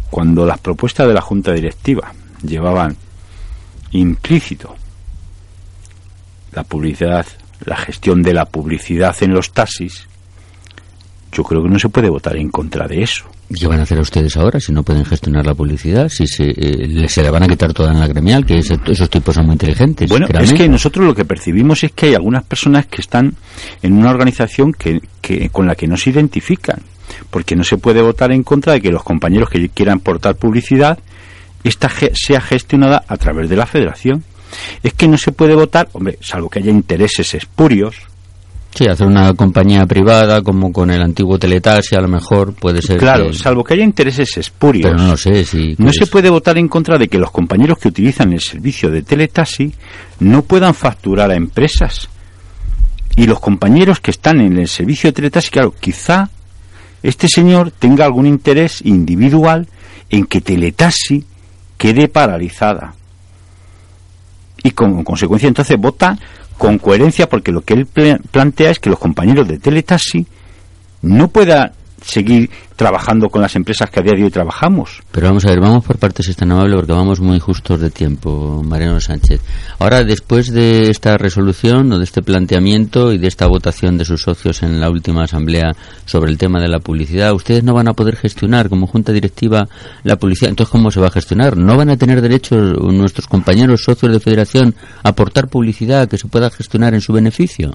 Cuando 0.09 0.45
las 0.45 0.59
propuestas 0.59 1.07
de 1.07 1.13
la 1.13 1.21
Junta 1.21 1.53
Directiva 1.53 2.13
llevaban 2.43 2.95
implícito 3.91 4.75
la 6.53 6.63
publicidad, 6.63 7.25
la 7.65 7.75
gestión 7.75 8.23
de 8.23 8.33
la 8.33 8.45
publicidad 8.45 9.15
en 9.21 9.33
los 9.33 9.51
taxis, 9.51 10.07
yo 11.31 11.43
creo 11.43 11.61
que 11.63 11.69
no 11.69 11.79
se 11.79 11.89
puede 11.89 12.09
votar 12.09 12.35
en 12.37 12.49
contra 12.49 12.87
de 12.87 13.03
eso. 13.03 13.25
¿Qué 13.53 13.65
van 13.65 13.79
a 13.79 13.83
hacer 13.83 13.99
ustedes 13.99 14.37
ahora 14.37 14.59
si 14.59 14.71
no 14.71 14.83
pueden 14.83 15.05
gestionar 15.05 15.45
la 15.45 15.55
publicidad? 15.55 16.07
Si 16.09 16.27
se, 16.27 16.53
eh, 16.55 17.07
se 17.07 17.23
la 17.23 17.31
van 17.31 17.43
a 17.43 17.47
quitar 17.47 17.73
toda 17.73 17.91
en 17.91 17.99
la 17.99 18.07
gremial, 18.07 18.45
que 18.45 18.59
esos 18.59 19.09
tipos 19.09 19.33
son 19.33 19.47
muy 19.47 19.53
inteligentes. 19.53 20.07
Bueno, 20.07 20.27
es 20.39 20.53
que 20.53 20.69
nosotros 20.69 21.05
lo 21.05 21.15
que 21.15 21.25
percibimos 21.25 21.83
es 21.83 21.91
que 21.93 22.07
hay 22.07 22.13
algunas 22.13 22.43
personas 22.43 22.85
que 22.85 23.01
están 23.01 23.33
en 23.81 23.93
una 23.93 24.11
organización 24.11 24.73
que, 24.73 25.01
que, 25.19 25.49
con 25.49 25.65
la 25.65 25.75
que 25.75 25.87
no 25.87 25.97
se 25.97 26.11
identifican, 26.11 26.79
porque 27.29 27.55
no 27.55 27.63
se 27.63 27.77
puede 27.77 28.01
votar 28.01 28.31
en 28.31 28.43
contra 28.43 28.73
de 28.73 28.81
que 28.81 28.91
los 28.91 29.03
compañeros 29.03 29.49
que 29.49 29.69
quieran 29.69 29.99
portar 29.99 30.35
publicidad 30.35 30.99
esta 31.63 31.89
sea 32.13 32.41
gestionada 32.41 33.03
a 33.07 33.17
través 33.17 33.49
de 33.49 33.57
la 33.57 33.65
federación. 33.65 34.23
Es 34.81 34.93
que 34.93 35.07
no 35.07 35.17
se 35.17 35.31
puede 35.31 35.53
votar, 35.55 35.89
hombre, 35.93 36.17
salvo 36.21 36.49
que 36.49 36.59
haya 36.59 36.71
intereses 36.71 37.33
espurios, 37.35 37.95
Sí, 38.73 38.87
hacer 38.87 39.07
una 39.07 39.33
compañía 39.33 39.85
privada 39.85 40.43
como 40.43 40.71
con 40.71 40.91
el 40.91 41.01
antiguo 41.01 41.39
Teletaxi 41.39 41.95
a 41.95 42.01
lo 42.01 42.07
mejor 42.07 42.53
puede 42.53 42.81
ser. 42.81 42.97
Claro, 42.97 43.33
salvo 43.33 43.63
que 43.63 43.73
haya 43.73 43.83
intereses 43.83 44.37
espurios. 44.37 44.91
Pero 44.91 45.03
no 45.03 45.17
sé 45.17 45.43
si. 45.43 45.75
No 45.79 45.91
se 45.91 46.05
puede 46.05 46.29
votar 46.29 46.57
en 46.57 46.67
contra 46.67 46.97
de 46.97 47.07
que 47.07 47.17
los 47.17 47.31
compañeros 47.31 47.79
que 47.79 47.87
utilizan 47.87 48.31
el 48.31 48.41
servicio 48.41 48.91
de 48.91 49.01
Teletaxi 49.01 49.73
no 50.19 50.43
puedan 50.43 50.75
facturar 50.75 51.31
a 51.31 51.35
empresas. 51.35 52.09
Y 53.15 53.25
los 53.25 53.39
compañeros 53.39 53.99
que 53.99 54.11
están 54.11 54.39
en 54.39 54.57
el 54.57 54.67
servicio 54.67 55.09
de 55.09 55.13
Teletaxi, 55.13 55.49
claro, 55.49 55.73
quizá 55.77 56.29
este 57.03 57.27
señor 57.27 57.71
tenga 57.71 58.05
algún 58.05 58.25
interés 58.25 58.81
individual 58.83 59.67
en 60.09 60.25
que 60.25 60.41
Teletaxi 60.41 61.25
quede 61.77 62.07
paralizada. 62.07 62.93
Y 64.63 64.71
como 64.71 65.03
consecuencia 65.03 65.47
entonces 65.47 65.77
vota 65.77 66.17
con 66.57 66.77
coherencia 66.77 67.29
porque 67.29 67.51
lo 67.51 67.61
que 67.61 67.73
él 67.73 67.85
plantea 67.85 68.71
es 68.71 68.79
que 68.79 68.89
los 68.89 68.99
compañeros 68.99 69.47
de 69.47 69.59
Teletaxi 69.59 70.27
no 71.01 71.29
puedan 71.29 71.71
seguir 72.01 72.49
trabajando 72.75 73.27
con 73.27 73.41
las 73.41 73.57
empresas 73.57 73.89
que 73.89 73.99
a 73.99 74.03
día 74.03 74.13
de 74.15 74.23
hoy 74.23 74.29
trabajamos. 74.29 75.01
Pero 75.11 75.27
vamos 75.27 75.43
a 75.45 75.49
ver, 75.49 75.59
vamos 75.59 75.83
por 75.83 75.97
partes, 75.97 76.29
es 76.29 76.35
tan 76.37 76.51
amable, 76.51 76.77
porque 76.77 76.93
vamos 76.93 77.19
muy 77.19 77.37
justos 77.37 77.81
de 77.81 77.89
tiempo, 77.89 78.63
Mariano 78.63 79.01
Sánchez. 79.01 79.41
Ahora, 79.79 80.05
después 80.05 80.53
de 80.53 80.89
esta 80.89 81.17
resolución 81.17 81.91
o 81.91 81.97
de 81.97 82.05
este 82.05 82.21
planteamiento 82.21 83.11
y 83.11 83.17
de 83.17 83.27
esta 83.27 83.47
votación 83.47 83.97
de 83.97 84.05
sus 84.05 84.21
socios 84.21 84.63
en 84.63 84.79
la 84.79 84.89
última 84.89 85.23
asamblea 85.23 85.75
sobre 86.05 86.31
el 86.31 86.37
tema 86.37 86.61
de 86.61 86.69
la 86.69 86.79
publicidad, 86.79 87.33
ustedes 87.33 87.65
no 87.65 87.73
van 87.73 87.89
a 87.89 87.93
poder 87.93 88.15
gestionar 88.15 88.69
como 88.69 88.87
junta 88.87 89.11
directiva 89.11 89.67
la 90.03 90.15
publicidad. 90.15 90.51
Entonces, 90.51 90.71
¿cómo 90.71 90.89
se 90.89 91.01
va 91.01 91.07
a 91.07 91.11
gestionar? 91.11 91.57
¿No 91.57 91.75
van 91.75 91.89
a 91.89 91.97
tener 91.97 92.21
derecho 92.21 92.55
nuestros 92.55 93.27
compañeros 93.27 93.83
socios 93.83 94.13
de 94.13 94.21
federación 94.21 94.73
a 95.03 95.09
aportar 95.09 95.49
publicidad 95.49 96.07
que 96.07 96.17
se 96.17 96.29
pueda 96.29 96.49
gestionar 96.49 96.93
en 96.93 97.01
su 97.01 97.11
beneficio? 97.11 97.73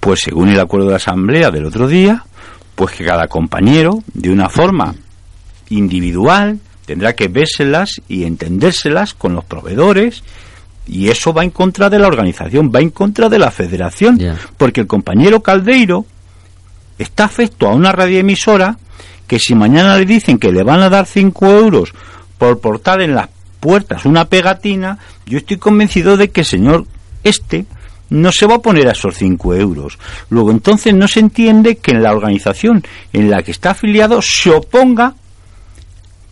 Pues 0.00 0.20
según 0.20 0.48
el 0.48 0.60
acuerdo 0.60 0.88
de 0.88 0.96
asamblea 0.96 1.50
del 1.50 1.66
otro 1.66 1.88
día, 1.88 2.24
pues 2.76 2.94
que 2.94 3.04
cada 3.04 3.26
compañero, 3.26 4.04
de 4.14 4.30
una 4.30 4.48
forma 4.48 4.94
individual, 5.70 6.60
tendrá 6.84 7.14
que 7.14 7.26
vérselas 7.26 8.00
y 8.06 8.24
entendérselas 8.24 9.14
con 9.14 9.34
los 9.34 9.44
proveedores 9.44 10.22
y 10.86 11.08
eso 11.08 11.32
va 11.32 11.42
en 11.42 11.50
contra 11.50 11.90
de 11.90 11.98
la 11.98 12.06
organización, 12.06 12.70
va 12.72 12.80
en 12.80 12.90
contra 12.90 13.28
de 13.28 13.40
la 13.40 13.50
federación, 13.50 14.20
porque 14.56 14.82
el 14.82 14.86
compañero 14.86 15.42
Caldeiro 15.42 16.06
está 16.98 17.24
afecto 17.24 17.66
a 17.66 17.74
una 17.74 17.90
radioemisora 17.90 18.78
que 19.26 19.40
si 19.40 19.54
mañana 19.54 19.96
le 19.96 20.04
dicen 20.04 20.38
que 20.38 20.52
le 20.52 20.62
van 20.62 20.82
a 20.82 20.88
dar 20.88 21.06
5 21.06 21.46
euros 21.46 21.92
por 22.38 22.60
portar 22.60 23.00
en 23.00 23.14
las 23.14 23.28
puertas 23.58 24.04
una 24.04 24.26
pegatina, 24.26 24.98
yo 25.26 25.38
estoy 25.38 25.56
convencido 25.56 26.16
de 26.16 26.30
que 26.30 26.42
el 26.42 26.46
señor 26.46 26.86
este 27.24 27.66
no 28.10 28.32
se 28.32 28.46
va 28.46 28.56
a 28.56 28.62
poner 28.62 28.88
a 28.88 28.92
esos 28.92 29.16
5 29.16 29.54
euros. 29.54 29.98
Luego, 30.30 30.50
entonces, 30.50 30.94
no 30.94 31.08
se 31.08 31.20
entiende 31.20 31.76
que 31.76 31.92
en 31.92 32.02
la 32.02 32.12
organización 32.12 32.84
en 33.12 33.30
la 33.30 33.42
que 33.42 33.50
está 33.50 33.70
afiliado 33.70 34.20
se 34.22 34.50
oponga 34.50 35.14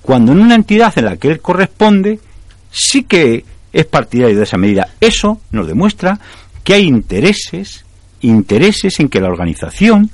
cuando 0.02 0.32
en 0.32 0.40
una 0.40 0.54
entidad 0.54 0.92
en 0.96 1.06
la 1.06 1.16
que 1.16 1.28
él 1.28 1.40
corresponde 1.40 2.20
sí 2.70 3.04
que 3.04 3.44
es 3.72 3.86
partidario 3.86 4.36
de 4.36 4.44
esa 4.44 4.58
medida. 4.58 4.88
Eso 5.00 5.40
nos 5.50 5.66
demuestra 5.66 6.18
que 6.62 6.74
hay 6.74 6.84
intereses, 6.84 7.84
intereses 8.20 9.00
en 9.00 9.08
que 9.08 9.20
la 9.20 9.28
organización 9.28 10.10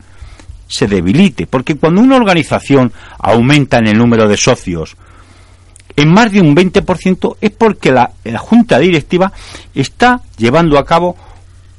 se 0.67 0.87
debilite, 0.87 1.47
porque 1.47 1.75
cuando 1.75 2.01
una 2.01 2.17
organización 2.17 2.93
aumenta 3.19 3.79
en 3.79 3.89
el 3.89 3.99
número 3.99 4.29
de 4.29 4.37
socios 4.37 4.97
en 5.97 6.13
más 6.13 6.33
de 6.33 6.41
un 6.41 6.55
20% 6.55 7.37
es 7.41 7.51
porque 7.51 7.91
la, 7.91 8.13
la 8.25 8.39
junta 8.39 8.79
directiva 8.79 9.33
está 9.75 10.23
llevando 10.39 10.79
a 10.79 10.85
cabo 10.85 11.17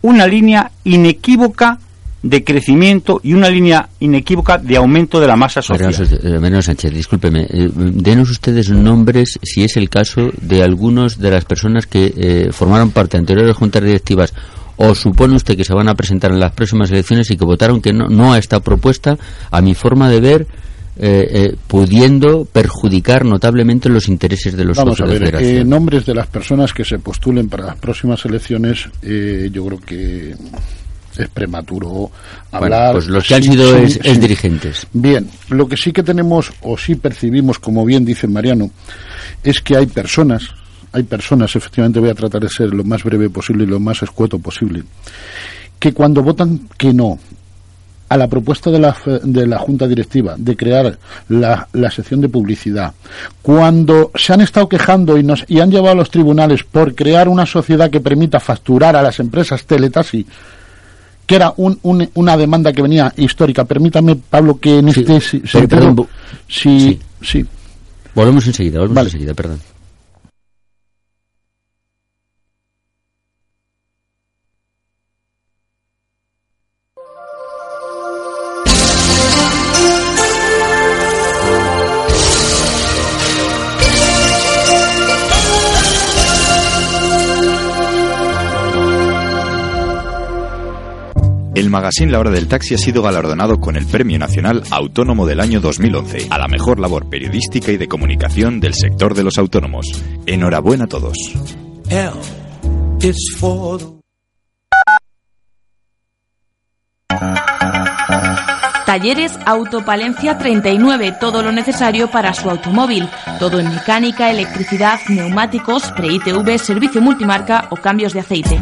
una 0.02 0.28
línea 0.28 0.72
inequívoca 0.84 1.80
de 2.24 2.44
crecimiento 2.44 3.20
y 3.24 3.34
una 3.34 3.50
línea 3.50 3.90
inequívoca 4.00 4.58
de 4.58 4.78
aumento 4.78 5.20
de 5.20 5.28
la 5.28 5.36
masa 5.36 5.62
social. 5.62 5.94
Menos 6.40 6.66
Sánchez, 6.66 6.94
discúlpeme, 6.94 7.48
eh, 7.50 7.70
denos 7.74 8.30
ustedes 8.30 8.70
nombres, 8.70 9.40
si 9.42 9.64
es 9.64 9.76
el 9.78 9.90
caso, 9.90 10.30
de 10.40 10.62
algunos 10.62 11.18
de 11.18 11.32
las 11.32 11.46
personas 11.46 11.88
que 11.88 12.14
eh, 12.16 12.50
formaron 12.52 12.92
parte 12.92 13.18
de 13.18 13.22
anteriores 13.22 13.56
juntas 13.56 13.84
directivas 13.84 14.34
o 14.78 14.94
supone 14.96 15.36
usted 15.36 15.58
que 15.58 15.64
se 15.64 15.74
van 15.74 15.90
a 15.90 15.96
presentar 15.96 16.32
en 16.32 16.40
las 16.40 16.54
próximas 16.54 16.92
elecciones 16.92 17.30
y 17.32 17.38
que 17.38 17.46
votaron 17.46 17.82
que 17.82 17.94
no, 17.94 18.08
no 18.08 18.34
a 18.34 18.38
esta 18.38 18.60
propuesta, 18.60 19.18
a 19.50 19.62
mi 19.62 19.74
forma 19.74 20.10
de 20.10 20.20
ver, 20.20 20.48
eh, 21.04 21.28
eh, 21.32 21.56
pudiendo 21.66 22.46
perjudicar 22.46 23.26
notablemente 23.26 23.90
los 23.90 24.08
intereses 24.08 24.56
de 24.56 24.64
los 24.64 24.78
Vamos 24.78 25.02
a 25.02 25.06
ver, 25.06 25.34
eh, 25.42 25.66
nombres 25.66 26.06
de 26.06 26.14
las 26.14 26.28
personas 26.28 26.76
que 26.76 26.86
se 26.86 27.00
postulen 27.00 27.50
para 27.50 27.66
las 27.66 27.76
próximas 27.78 28.24
elecciones, 28.24 28.88
yo 29.02 29.66
creo 29.66 29.80
que 29.80 30.36
es 31.18 31.28
prematuro 31.30 32.12
hablar. 32.52 32.94
pues 32.94 33.08
los 33.08 33.28
que 33.28 33.34
han 33.34 33.42
sido 33.42 33.78
es, 33.78 34.22
dirigentes. 34.22 34.86
Bien, 34.94 35.28
lo 35.50 35.68
que 35.68 35.76
sí 35.76 35.92
que 35.92 36.04
tenemos 36.04 36.54
o 36.62 36.78
sí 36.78 36.94
percibimos, 36.94 37.58
como 37.58 37.84
bien 37.84 38.06
dice 38.06 38.28
Mariano, 38.28 38.70
es 39.44 39.60
que 39.60 39.78
hay 39.78 39.88
personas, 39.88 40.50
hay 40.92 41.02
personas, 41.02 41.56
efectivamente 41.56 42.00
voy 42.00 42.10
a 42.10 42.14
tratar 42.14 42.42
de 42.42 42.50
ser 42.50 42.76
lo 42.76 42.84
más 42.84 43.04
breve 43.04 43.28
posible 43.32 43.64
y 43.64 43.68
lo 43.68 43.80
más 43.80 44.04
escueto 44.04 44.38
posible, 44.38 44.84
que 45.80 45.94
cuando 45.94 46.22
votan 46.22 46.70
que 46.78 46.94
no 46.94 47.18
a 48.12 48.18
la 48.18 48.28
propuesta 48.28 48.70
de 48.70 48.78
la, 48.78 48.94
de 49.24 49.48
la 49.48 49.58
Junta 49.58 49.88
Directiva 49.88 50.36
de 50.38 50.58
crear 50.58 51.00
la, 51.30 51.66
la, 51.72 51.90
sección 51.90 52.20
de 52.20 52.28
publicidad, 52.28 52.94
cuando 53.42 54.12
se 54.16 54.34
han 54.34 54.42
estado 54.42 54.68
quejando 54.68 55.18
y, 55.18 55.24
nos, 55.24 55.46
y 55.48 55.62
han 55.62 55.72
llevado 55.72 55.94
a 55.94 55.96
los 55.96 56.12
tribunales 56.12 56.66
por 56.66 56.94
crear 56.94 57.30
una 57.30 57.46
sociedad 57.46 57.90
que 57.90 58.02
permita 58.02 58.42
facturar 58.42 58.98
a 58.98 59.02
las 59.02 59.22
empresas 59.22 59.64
Teletasi, 59.64 60.26
que 61.26 61.36
era 61.36 61.54
un, 61.56 61.80
un, 61.84 62.10
una 62.16 62.36
demanda 62.36 62.74
que 62.74 62.82
venía 62.82 63.14
histórica. 63.16 63.64
Permítame, 63.64 64.18
Pablo, 64.18 64.60
que 64.60 64.80
en 64.80 64.90
este 64.90 65.22
sí, 65.22 65.42
perdón, 65.70 66.06
sí, 66.50 66.80
sí, 66.80 67.00
sí. 67.22 67.46
Volvemos 68.14 68.46
enseguida, 68.46 68.80
volvemos 68.80 68.96
vale. 68.96 69.08
enseguida, 69.08 69.34
perdón. 69.34 69.71
El 91.54 91.70
magazine 91.70 92.12
La 92.12 92.20
Hora 92.20 92.32
del 92.32 92.48
Taxi 92.48 92.76
ha 92.76 92.78
sido 92.78 93.02
galardonado 93.02 93.60
con 93.60 93.76
el 93.76 93.86
Premio 93.86 94.18
Nacional 94.18 94.64
Autónomo 94.72 95.26
del 95.26 95.42
año 95.42 95.60
2011 95.60 96.28
a 96.30 96.38
la 96.38 96.48
mejor 96.48 96.80
labor 96.80 97.10
periodística 97.10 97.74
y 97.74 97.78
de 97.78 97.90
comunicación 97.90 98.62
del 98.62 98.74
sector 98.74 99.14
de 99.14 99.24
los 99.24 99.38
autónomos. 99.38 99.86
Enhorabuena 100.26 100.86
a 100.86 100.88
todos. 100.88 101.18
Talleres 108.86 109.38
Autopalencia 109.46 110.38
39, 110.38 111.18
todo 111.20 111.44
lo 111.44 111.52
necesario 111.52 112.10
para 112.10 112.34
su 112.34 112.50
automóvil. 112.50 113.10
Todo 113.40 113.60
en 113.60 113.70
mecánica, 113.70 114.32
electricidad, 114.32 115.00
neumáticos, 115.10 115.92
pre-ITV, 115.92 116.58
servicio 116.58 117.02
multimarca 117.02 117.68
o 117.72 117.76
cambios 117.76 118.14
de 118.14 118.22
aceite. 118.22 118.60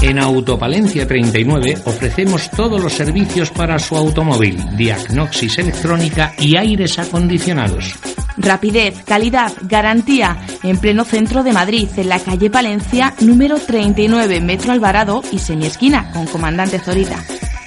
En 0.00 0.20
Autopalencia 0.20 1.08
39 1.08 1.78
ofrecemos 1.84 2.48
todos 2.52 2.80
los 2.80 2.92
servicios 2.92 3.50
para 3.50 3.80
su 3.80 3.96
automóvil, 3.96 4.56
diagnosis 4.76 5.58
electrónica 5.58 6.34
y 6.38 6.56
aires 6.56 7.00
acondicionados. 7.00 7.94
Rapidez, 8.36 9.02
calidad, 9.04 9.52
garantía. 9.62 10.36
En 10.62 10.78
pleno 10.78 11.04
centro 11.04 11.42
de 11.42 11.52
Madrid, 11.52 11.88
en 11.96 12.08
la 12.08 12.20
calle 12.20 12.48
Palencia, 12.48 13.12
número 13.20 13.58
39, 13.58 14.40
Metro 14.40 14.72
Alvarado 14.72 15.22
y 15.32 15.40
semiesquina, 15.40 16.12
con 16.12 16.26
Comandante 16.26 16.78
Zorita. 16.78 17.18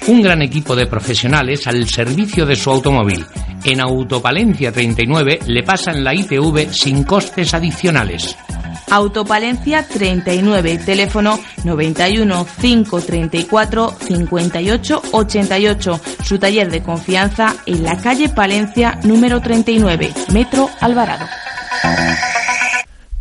Un 0.06 0.22
gran 0.22 0.40
equipo 0.40 0.74
de 0.74 0.86
profesionales 0.86 1.66
al 1.66 1.86
servicio 1.86 2.46
de 2.46 2.56
su 2.56 2.70
automóvil. 2.70 3.26
En 3.64 3.80
Autopalencia 3.80 4.72
39 4.72 5.40
le 5.46 5.62
pasan 5.62 6.02
la 6.02 6.14
ITV 6.14 6.72
sin 6.72 7.04
costes 7.04 7.52
adicionales. 7.52 8.36
Autopalencia 8.92 9.88
39, 9.88 10.76
teléfono 10.84 11.40
91 11.64 12.46
534 12.60 13.96
58 14.06 15.02
88. 15.12 16.00
Su 16.22 16.38
taller 16.38 16.70
de 16.70 16.82
confianza 16.82 17.56
en 17.64 17.84
la 17.84 17.96
calle 17.96 18.28
Palencia 18.28 18.98
número 19.04 19.40
39, 19.40 20.12
Metro 20.34 20.68
Alvarado. 20.78 21.26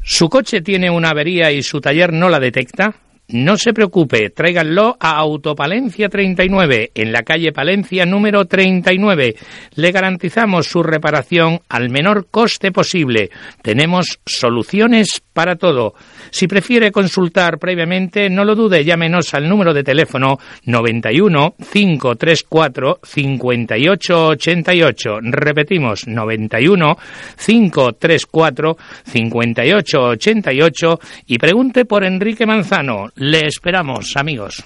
¿Su 0.03 0.27
coche 0.27 0.59
tiene 0.59 0.89
una 0.89 1.11
avería 1.11 1.53
y 1.53 1.63
su 1.63 1.79
taller 1.79 2.11
no 2.11 2.27
la 2.27 2.41
detecta? 2.41 2.93
No 3.31 3.55
se 3.55 3.71
preocupe, 3.71 4.29
tráiganlo 4.29 4.97
a 4.99 5.11
Autopalencia 5.11 6.09
39, 6.09 6.91
en 6.93 7.13
la 7.13 7.21
calle 7.21 7.53
Palencia 7.53 8.05
número 8.05 8.43
39. 8.43 9.35
Le 9.75 9.91
garantizamos 9.91 10.67
su 10.67 10.83
reparación 10.83 11.61
al 11.69 11.89
menor 11.89 12.27
coste 12.29 12.73
posible. 12.73 13.29
Tenemos 13.61 14.19
soluciones 14.25 15.21
para 15.31 15.55
todo. 15.55 15.93
Si 16.29 16.47
prefiere 16.47 16.91
consultar 16.91 17.57
previamente, 17.57 18.29
no 18.29 18.43
lo 18.43 18.53
dude, 18.53 18.83
llámenos 18.83 19.33
al 19.33 19.47
número 19.47 19.73
de 19.73 19.85
teléfono 19.85 20.37
91 20.65 21.55
534 21.71 22.99
5888. 23.01 25.19
Repetimos, 25.21 26.05
91 26.05 26.97
534 27.37 28.77
5888 29.05 30.99
y 31.27 31.37
pregunte 31.37 31.85
por 31.85 32.03
Enrique 32.03 32.45
Manzano. 32.45 33.07
Le 33.23 33.45
esperamos, 33.45 34.17
amigos. 34.17 34.63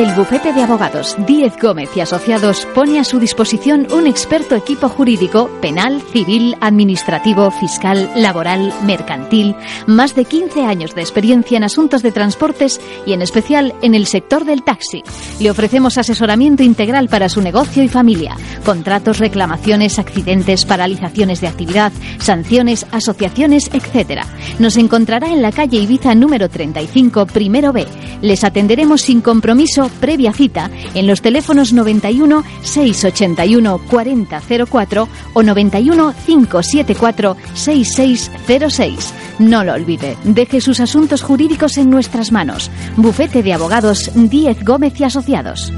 El 0.00 0.14
bufete 0.14 0.54
de 0.54 0.62
abogados 0.62 1.14
Díez 1.26 1.52
Gómez 1.60 1.90
y 1.94 2.00
Asociados 2.00 2.66
pone 2.74 2.98
a 2.98 3.04
su 3.04 3.18
disposición 3.18 3.86
un 3.92 4.06
experto 4.06 4.56
equipo 4.56 4.88
jurídico 4.88 5.50
penal, 5.60 6.00
civil, 6.12 6.56
administrativo, 6.60 7.50
fiscal, 7.50 8.10
laboral, 8.16 8.72
mercantil, 8.84 9.54
más 9.86 10.14
de 10.14 10.24
15 10.24 10.64
años 10.64 10.94
de 10.94 11.02
experiencia 11.02 11.58
en 11.58 11.64
asuntos 11.64 12.02
de 12.02 12.12
transportes 12.12 12.80
y 13.04 13.12
en 13.12 13.20
especial 13.20 13.74
en 13.82 13.94
el 13.94 14.06
sector 14.06 14.46
del 14.46 14.62
taxi. 14.62 15.02
Le 15.38 15.50
ofrecemos 15.50 15.98
asesoramiento 15.98 16.62
integral 16.62 17.08
para 17.08 17.28
su 17.28 17.42
negocio 17.42 17.82
y 17.82 17.88
familia, 17.88 18.36
contratos, 18.64 19.18
reclamaciones, 19.18 19.98
accidentes, 19.98 20.64
paralizaciones 20.64 21.42
de 21.42 21.48
actividad, 21.48 21.92
sanciones, 22.20 22.86
asociaciones, 22.92 23.70
etc. 23.74 24.22
Nos 24.58 24.78
encontrará 24.78 25.30
en 25.30 25.42
la 25.42 25.52
calle 25.52 25.78
Ibiza 25.78 26.14
número 26.14 26.48
35, 26.48 27.26
primero 27.26 27.72
B. 27.72 27.86
Les 28.22 28.44
atenderemos 28.44 28.89
sin 28.98 29.20
compromiso 29.20 29.90
previa 30.00 30.32
cita 30.32 30.70
en 30.94 31.06
los 31.06 31.22
teléfonos 31.22 31.72
91 31.72 32.44
681 32.62 33.80
4004 33.88 35.08
o 35.34 35.42
91 35.42 36.14
574 36.26 37.36
6606. 37.54 39.14
No 39.38 39.64
lo 39.64 39.72
olvide, 39.72 40.16
deje 40.24 40.60
sus 40.60 40.80
asuntos 40.80 41.22
jurídicos 41.22 41.78
en 41.78 41.90
nuestras 41.90 42.32
manos. 42.32 42.70
Bufete 42.96 43.42
de 43.42 43.52
Abogados 43.52 44.10
10 44.14 44.64
Gómez 44.64 45.00
y 45.00 45.04
Asociados. 45.04 45.72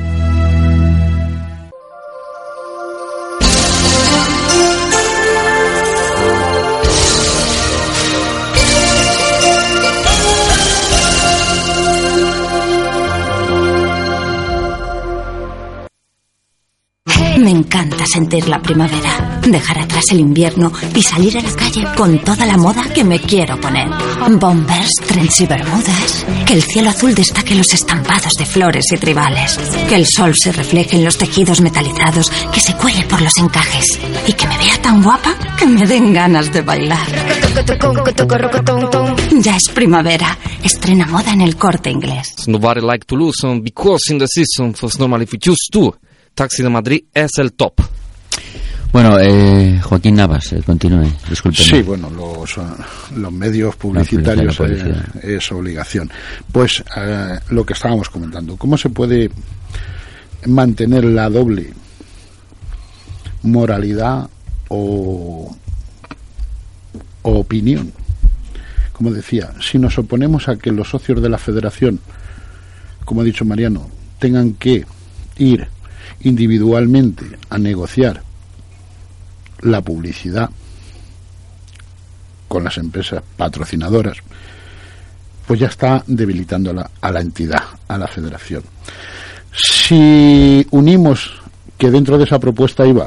Me 17.42 17.50
encanta 17.50 18.06
sentir 18.06 18.48
la 18.48 18.62
primavera, 18.62 19.40
dejar 19.42 19.80
atrás 19.80 20.04
el 20.12 20.20
invierno 20.20 20.70
y 20.94 21.02
salir 21.02 21.36
a 21.38 21.42
la 21.42 21.50
calle 21.50 21.84
con 21.96 22.20
toda 22.20 22.46
la 22.46 22.56
moda 22.56 22.84
que 22.94 23.02
me 23.02 23.18
quiero 23.18 23.60
poner. 23.60 23.88
Bombers, 24.38 24.92
trench 25.08 25.40
y 25.40 25.46
bermudas, 25.46 26.24
que 26.46 26.52
el 26.52 26.62
cielo 26.62 26.90
azul 26.90 27.16
destaque 27.16 27.56
los 27.56 27.74
estampados 27.74 28.34
de 28.34 28.46
flores 28.46 28.92
y 28.92 28.96
tribales, 28.96 29.58
que 29.88 29.96
el 29.96 30.06
sol 30.06 30.36
se 30.36 30.52
refleje 30.52 30.94
en 30.94 31.04
los 31.04 31.18
tejidos 31.18 31.60
metalizados, 31.60 32.30
que 32.52 32.60
se 32.60 32.76
cuele 32.76 33.02
por 33.06 33.20
los 33.20 33.36
encajes 33.38 33.98
y 34.28 34.32
que 34.34 34.46
me 34.46 34.58
vea 34.58 34.80
tan 34.80 35.02
guapa 35.02 35.34
que 35.58 35.66
me 35.66 35.84
den 35.84 36.12
ganas 36.12 36.52
de 36.52 36.60
bailar. 36.60 37.08
Ya 39.32 39.56
es 39.56 39.68
primavera, 39.68 40.38
estrena 40.62 41.08
moda 41.08 41.32
en 41.32 41.40
el 41.40 41.56
corte 41.56 41.90
inglés. 41.90 42.46
Nobody 42.46 42.80
like 42.80 43.04
to 43.06 43.16
lose 43.16 43.44
because 43.60 44.12
in 44.12 44.18
the 44.18 44.28
season 44.28 44.76
normally 45.00 45.24
if 45.24 45.32
you 45.32 45.40
choose 45.40 45.68
to. 45.72 45.92
Taxi 46.34 46.62
de 46.62 46.68
Madrid 46.68 47.04
es 47.12 47.38
el 47.38 47.52
top. 47.52 47.80
Bueno, 48.92 49.18
eh, 49.18 49.80
Joaquín 49.82 50.16
Navas, 50.16 50.52
eh, 50.52 50.62
continúe, 50.64 51.10
disculpe. 51.28 51.56
Sí, 51.56 51.80
bueno, 51.80 52.10
los, 52.10 52.56
los 53.16 53.32
medios 53.32 53.74
publicitarios 53.76 54.54
publicidad, 54.54 55.16
eh, 55.22 55.36
es 55.36 55.50
obligación. 55.50 56.10
Pues 56.52 56.84
eh, 56.94 57.38
lo 57.50 57.64
que 57.64 57.72
estábamos 57.72 58.10
comentando, 58.10 58.56
¿cómo 58.56 58.76
se 58.76 58.90
puede 58.90 59.30
mantener 60.46 61.04
la 61.04 61.30
doble 61.30 61.72
moralidad 63.44 64.28
o, 64.68 65.56
o 67.22 67.30
opinión? 67.30 67.92
Como 68.92 69.10
decía, 69.10 69.52
si 69.58 69.78
nos 69.78 69.96
oponemos 69.96 70.48
a 70.48 70.56
que 70.56 70.70
los 70.70 70.90
socios 70.90 71.22
de 71.22 71.30
la 71.30 71.38
federación, 71.38 71.98
como 73.06 73.22
ha 73.22 73.24
dicho 73.24 73.46
Mariano, 73.46 73.88
tengan 74.18 74.52
que 74.52 74.84
ir 75.38 75.66
individualmente 76.22 77.24
a 77.50 77.58
negociar 77.58 78.22
la 79.60 79.80
publicidad 79.80 80.50
con 82.48 82.64
las 82.64 82.76
empresas 82.78 83.22
patrocinadoras, 83.36 84.18
pues 85.46 85.60
ya 85.60 85.68
está 85.68 86.02
debilitando 86.06 86.70
a 87.00 87.10
la, 87.10 87.20
entidad, 87.20 87.62
a 87.88 87.98
la 87.98 88.06
federación. 88.06 88.62
Si 89.52 90.66
unimos 90.70 91.40
que 91.78 91.90
dentro 91.90 92.18
de 92.18 92.24
esa 92.24 92.38
propuesta 92.38 92.86
iba 92.86 93.06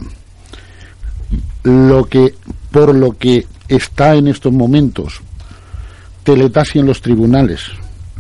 lo 1.63 2.06
que 2.06 2.36
por 2.71 2.93
lo 2.93 3.17
que 3.17 3.47
está 3.67 4.15
en 4.15 4.28
estos 4.28 4.51
momentos 4.51 5.21
Teletasi 6.25 6.80
en 6.80 6.88
los 6.88 7.01
tribunales 7.01 7.62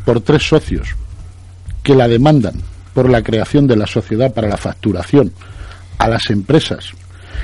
por 0.05 0.21
tres 0.21 0.47
socios 0.47 0.89
que 1.81 1.95
la 1.95 2.07
demandan 2.07 2.53
por 2.95 3.09
la 3.09 3.21
creación 3.21 3.67
de 3.67 3.75
la 3.75 3.85
sociedad 3.85 4.33
para 4.33 4.47
la 4.47 4.55
facturación 4.55 5.33
a 5.97 6.07
las 6.07 6.29
empresas, 6.29 6.91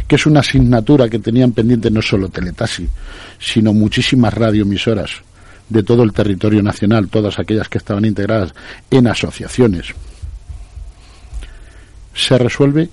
que 0.07 0.15
es 0.15 0.25
una 0.25 0.39
asignatura 0.39 1.09
que 1.09 1.19
tenían 1.19 1.51
pendiente 1.51 1.91
no 1.91 2.01
solo 2.01 2.29
Teletasi, 2.29 2.87
sino 3.37 3.73
muchísimas 3.73 4.33
radioemisoras 4.33 5.11
de 5.67 5.83
todo 5.83 6.03
el 6.03 6.13
territorio 6.13 6.63
nacional, 6.63 7.09
todas 7.09 7.37
aquellas 7.37 7.67
que 7.67 7.79
estaban 7.79 8.05
integradas 8.05 8.53
en 8.89 9.07
asociaciones. 9.07 9.87
Se 12.13 12.37
resuelve, 12.37 12.89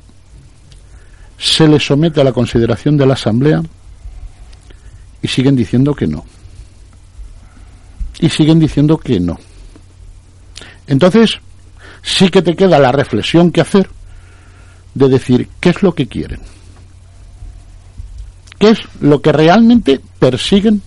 se 1.38 1.68
le 1.68 1.78
somete 1.78 2.20
a 2.20 2.24
la 2.24 2.32
consideración 2.32 2.96
de 2.96 3.06
la 3.06 3.14
Asamblea 3.14 3.62
y 5.22 5.28
siguen 5.28 5.54
diciendo 5.54 5.94
que 5.94 6.08
no. 6.08 6.24
Y 8.18 8.28
siguen 8.30 8.58
diciendo 8.58 8.98
que 8.98 9.20
no. 9.20 9.38
Entonces, 10.88 11.38
sí 12.02 12.28
que 12.28 12.42
te 12.42 12.54
queda 12.56 12.78
la 12.78 12.92
reflexión 12.92 13.50
que 13.50 13.60
hacer 13.60 13.88
de 14.94 15.08
decir 15.08 15.48
qué 15.60 15.70
es 15.70 15.82
lo 15.82 15.94
que 15.94 16.06
quieren. 16.06 16.40
¿Qué 18.58 18.70
es 18.70 18.80
lo 19.00 19.20
que 19.22 19.32
realmente 19.32 20.00
persiguen 20.18 20.82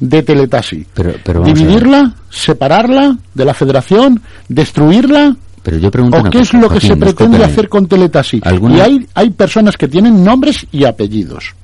de 0.00 0.22
Teletasi? 0.22 0.86
Pero. 0.92 1.42
¿Dividirla? 1.44 2.14
¿Separarla 2.30 3.16
de 3.34 3.44
la 3.44 3.54
federación? 3.54 4.20
¿Destruirla? 4.48 5.36
Pero 5.62 5.78
yo 5.78 5.90
pregunto 5.90 6.18
¿O 6.18 6.30
qué 6.30 6.40
es 6.40 6.52
lo 6.54 6.68
que 6.68 6.80
se 6.80 6.96
pretende 6.96 7.44
hacer 7.44 7.68
con 7.68 7.86
Teletasi? 7.86 8.40
¿Alguna- 8.44 8.76
Y 8.76 8.80
hay, 8.80 9.06
hay 9.14 9.30
personas 9.30 9.76
que 9.76 9.88
tienen 9.88 10.22
nombres 10.24 10.66
y 10.70 10.84
apellidos. 10.84 11.54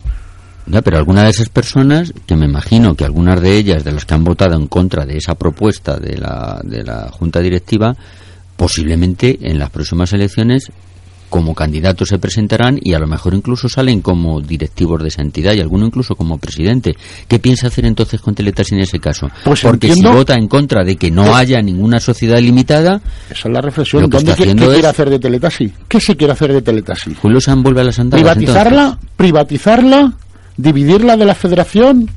Ya, 0.66 0.81
pero 0.81 0.97
algunas 0.97 1.25
de 1.25 1.31
esas 1.31 1.49
personas, 1.49 2.12
que 2.25 2.37
me 2.37 2.47
imagino 2.47 2.95
que 2.95 3.05
algunas 3.05 3.40
de 3.40 3.57
ellas, 3.57 3.83
de 3.83 3.92
las 3.92 4.05
que 4.05 4.14
han 4.14 4.23
votado 4.23 4.55
en 4.55 4.68
contra 4.68 5.05
de 5.05 5.16
esa 5.16 5.35
propuesta 5.35 5.99
de 5.99 6.16
la, 6.18 6.61
de 6.62 6.85
la 6.85 7.11
Junta 7.11 7.40
Directiva, 7.40 7.97
posiblemente 8.66 9.38
en 9.42 9.59
las 9.59 9.70
próximas 9.70 10.12
elecciones 10.12 10.70
como 11.29 11.55
candidatos 11.55 12.11
se 12.11 12.18
presentarán 12.18 12.79
y 12.81 12.92
a 12.92 12.98
lo 13.01 13.07
mejor 13.09 13.33
incluso 13.35 13.66
salen 13.68 14.03
como 14.03 14.40
directivos 14.40 15.03
de 15.03 15.09
esa 15.09 15.22
entidad 15.22 15.55
y 15.55 15.61
alguno 15.61 15.87
incluso 15.87 16.14
como 16.14 16.37
presidente. 16.38 16.94
¿Qué 17.27 17.38
piensa 17.40 17.66
hacer 17.68 17.87
entonces 17.87 18.20
con 18.20 18.35
Teletasi 18.35 18.75
en 18.75 18.83
ese 18.83 19.01
caso? 19.01 19.29
Pues 19.42 19.62
Porque 19.62 19.88
entiendo- 19.88 20.11
si 20.11 20.16
vota 20.16 20.35
en 20.35 20.46
contra 20.46 20.85
de 20.85 20.94
que 20.96 21.11
no 21.11 21.35
haya 21.35 21.61
ninguna 21.62 21.98
sociedad 22.01 22.38
limitada, 22.38 23.01
Esa 23.31 23.48
es 23.48 23.53
la 23.55 23.62
reflexión. 23.62 24.03
Lo 24.03 24.09
que 24.11 24.16
¿Dónde 24.18 24.31
está 24.33 24.37
qué, 24.37 24.42
haciendo 24.51 24.62
qué 24.64 24.66
quiere 24.75 24.81
es- 24.81 24.87
hacer 24.94 25.11
de 25.11 25.18
Teletasi? 25.18 25.72
¿Qué 25.88 26.01
se 26.01 26.16
quiere 26.16 26.33
hacer 26.35 26.53
de 26.53 26.62
Teletasi? 26.62 27.14
Julio 27.14 27.40
San 27.40 27.62
vuelve 27.62 27.81
a 27.81 27.85
las 27.85 27.98
andadas. 27.98 28.22
privatizarla, 28.22 28.83
entonces. 28.85 29.11
privatizarla, 29.16 30.12
dividirla 30.59 31.16
de 31.16 31.25
la 31.25 31.35
federación, 31.35 32.11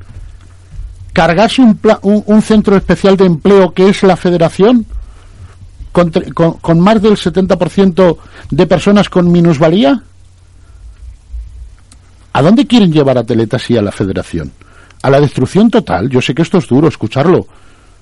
cargarse 1.14 1.62
un, 1.62 1.76
pla- 1.78 1.98
un, 2.02 2.22
un 2.26 2.42
centro 2.42 2.76
especial 2.76 3.16
de 3.16 3.24
empleo 3.24 3.72
que 3.72 3.88
es 3.88 4.02
la 4.02 4.16
federación, 4.16 4.84
con, 5.96 6.12
tre- 6.12 6.30
con- 6.34 6.52
con 6.58 6.78
más 6.78 7.00
del 7.00 7.16
70% 7.16 8.16
de 8.50 8.66
personas 8.66 9.08
con 9.08 9.32
minusvalía. 9.32 10.02
¿A 12.34 12.42
dónde 12.42 12.66
quieren 12.66 12.92
llevar 12.92 13.16
a 13.16 13.24
Teletasi 13.24 13.78
a 13.78 13.82
la 13.82 13.90
federación? 13.92 14.52
A 15.02 15.08
la 15.08 15.20
destrucción 15.20 15.70
total. 15.70 16.10
Yo 16.10 16.20
sé 16.20 16.34
que 16.34 16.42
esto 16.42 16.58
es 16.58 16.66
duro 16.66 16.88
escucharlo. 16.88 17.46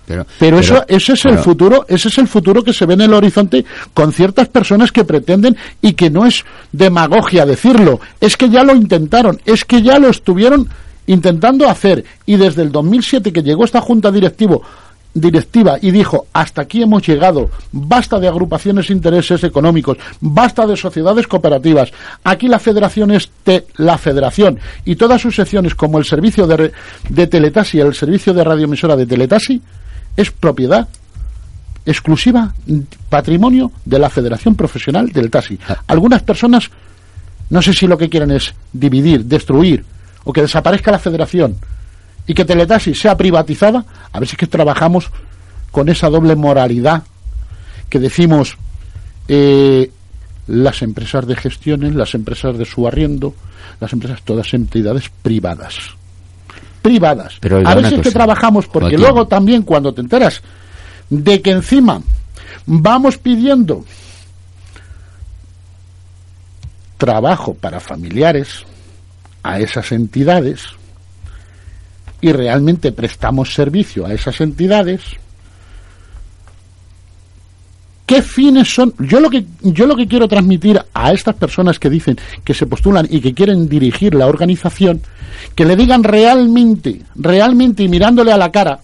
Pero, 0.07 0.27
Pero, 0.41 0.59
eso, 0.59 0.85
ese 0.89 1.13
es 1.13 1.25
el 1.25 1.39
futuro, 1.39 1.87
ese 1.89 2.09
es 2.09 2.19
el 2.19 2.27
futuro 2.29 2.63
que 2.65 2.73
se 2.75 2.85
ve 2.85 2.95
en 2.95 3.03
el 3.03 3.15
horizonte 3.15 3.65
con 3.95 4.13
ciertas 4.13 4.49
personas 4.49 4.91
que 4.93 5.05
pretenden 5.05 5.57
y 5.81 5.93
que 5.95 6.11
no 6.11 6.27
es 6.27 6.45
demagogia 6.73 7.47
decirlo, 7.47 8.01
es 8.21 8.37
que 8.37 8.51
ya 8.51 8.65
lo 8.65 8.75
intentaron, 8.75 9.41
es 9.47 9.65
que 9.65 9.81
ya 9.83 9.99
lo 9.99 10.09
estuvieron 10.09 10.69
intentando 11.07 11.69
hacer 11.71 12.05
y 12.27 12.37
desde 12.37 12.63
el 12.63 12.73
2007 12.73 13.33
que 13.33 13.43
llegó 13.43 13.65
esta 13.65 13.81
junta 13.81 14.11
directivo 14.11 14.63
directiva 15.15 15.79
y 15.81 15.93
dijo 15.93 16.27
hasta 16.33 16.63
aquí 16.63 16.83
hemos 16.83 17.07
llegado. 17.07 17.49
Basta 17.73 18.19
de 18.19 18.29
agrupaciones 18.29 18.89
de 18.89 18.95
intereses 18.95 19.45
económicos. 19.45 19.97
Basta 20.21 20.67
de 20.67 20.77
sociedades 20.77 21.27
cooperativas. 21.29 21.93
Aquí 22.25 22.49
la 22.49 22.59
federación 22.59 23.13
es 23.13 23.31
te- 23.45 23.67
la 23.77 23.97
federación. 23.97 24.59
Y 24.85 24.97
todas 24.97 25.23
sus 25.23 25.37
secciones 25.37 25.75
como 25.75 25.99
el 25.99 26.05
servicio 26.05 26.47
de, 26.47 26.73
de 27.09 27.27
teletasi 27.29 27.79
el 27.81 27.95
servicio 27.95 28.35
de 28.35 28.43
radioemisora 28.45 28.97
de 28.97 29.07
teletasi 29.07 29.63
es 30.17 30.31
propiedad 30.31 30.89
exclusiva 31.87 32.55
patrimonio 33.09 33.71
de 33.85 33.99
la 33.99 34.09
Federación 34.09 34.55
Profesional 34.55 35.11
del 35.11 35.31
Taxi. 35.31 35.59
Algunas 35.87 36.23
personas 36.23 36.71
no 37.51 37.61
sé 37.61 37.73
si 37.75 37.87
lo 37.87 37.99
que 37.99 38.09
quieren 38.09 38.31
es 38.31 38.55
dividir, 38.73 39.25
destruir 39.27 39.85
o 40.25 40.33
que 40.33 40.41
desaparezca 40.43 40.91
la 40.91 40.99
federación 40.99 41.57
y 42.27 42.35
que 42.35 42.45
Teletasi 42.45 42.95
sea 42.95 43.17
privatizada, 43.17 43.85
a 44.13 44.19
ver 44.19 44.29
si 44.29 44.35
es 44.35 44.39
que 44.39 44.47
trabajamos 44.47 45.11
con 45.71 45.89
esa 45.89 46.09
doble 46.09 46.37
moralidad 46.37 47.03
que 47.89 47.99
decimos 47.99 48.57
eh, 49.29 49.91
las 50.47 50.83
empresas 50.83 51.27
de 51.27 51.37
gestiones, 51.37 51.95
las 51.95 52.15
empresas 52.15 52.57
de 52.57 52.65
su 52.65 52.87
arriendo, 52.87 53.35
las 53.81 53.93
empresas, 53.93 54.23
todas 54.23 54.55
entidades 54.55 55.11
privadas. 55.23 55.75
Privadas. 56.83 57.37
Pero, 57.41 57.57
a 57.57 57.75
ver 57.75 57.79
una 57.79 57.89
si 57.89 57.95
es 57.97 58.01
que 58.03 58.11
trabajamos, 58.11 58.67
porque 58.67 58.91
Joaquín. 58.91 59.01
luego 59.01 59.27
también 59.27 59.63
cuando 59.63 59.93
te 59.93 60.01
enteras 60.01 60.43
de 61.11 61.41
que 61.41 61.51
encima 61.51 62.01
vamos 62.67 63.19
pidiendo 63.19 63.85
trabajo 66.99 67.55
para 67.55 67.81
familiares 67.81 68.65
a 69.43 69.61
esas 69.61 69.93
entidades 69.93 70.69
y 72.25 72.33
realmente 72.33 72.91
prestamos 72.91 73.53
servicio 73.53 74.07
a 74.07 74.15
esas 74.15 74.41
entidades, 74.41 75.03
¿qué 78.07 78.23
fines 78.23 78.75
son? 78.75 78.95
Yo 78.99 79.21
lo 79.21 79.29
que 79.29 79.45
yo 79.61 79.87
lo 79.87 79.95
que 79.95 80.09
quiero 80.09 80.27
transmitir 80.27 80.81
a 80.95 81.13
estas 81.13 81.35
personas 81.35 81.79
que 81.79 81.91
dicen 81.91 82.17
que 82.43 82.55
se 82.55 82.65
postulan 82.65 83.07
y 83.11 83.21
que 83.21 83.35
quieren 83.35 83.69
dirigir 83.69 84.15
la 84.15 84.27
organización, 84.27 85.03
que 85.55 85.67
le 85.67 85.77
digan 85.77 86.03
realmente, 86.03 87.03
realmente 87.15 87.83
y 87.83 87.91
mirándole 87.91 88.33
a 88.33 88.39
la 88.39 88.51
cara, 88.51 88.81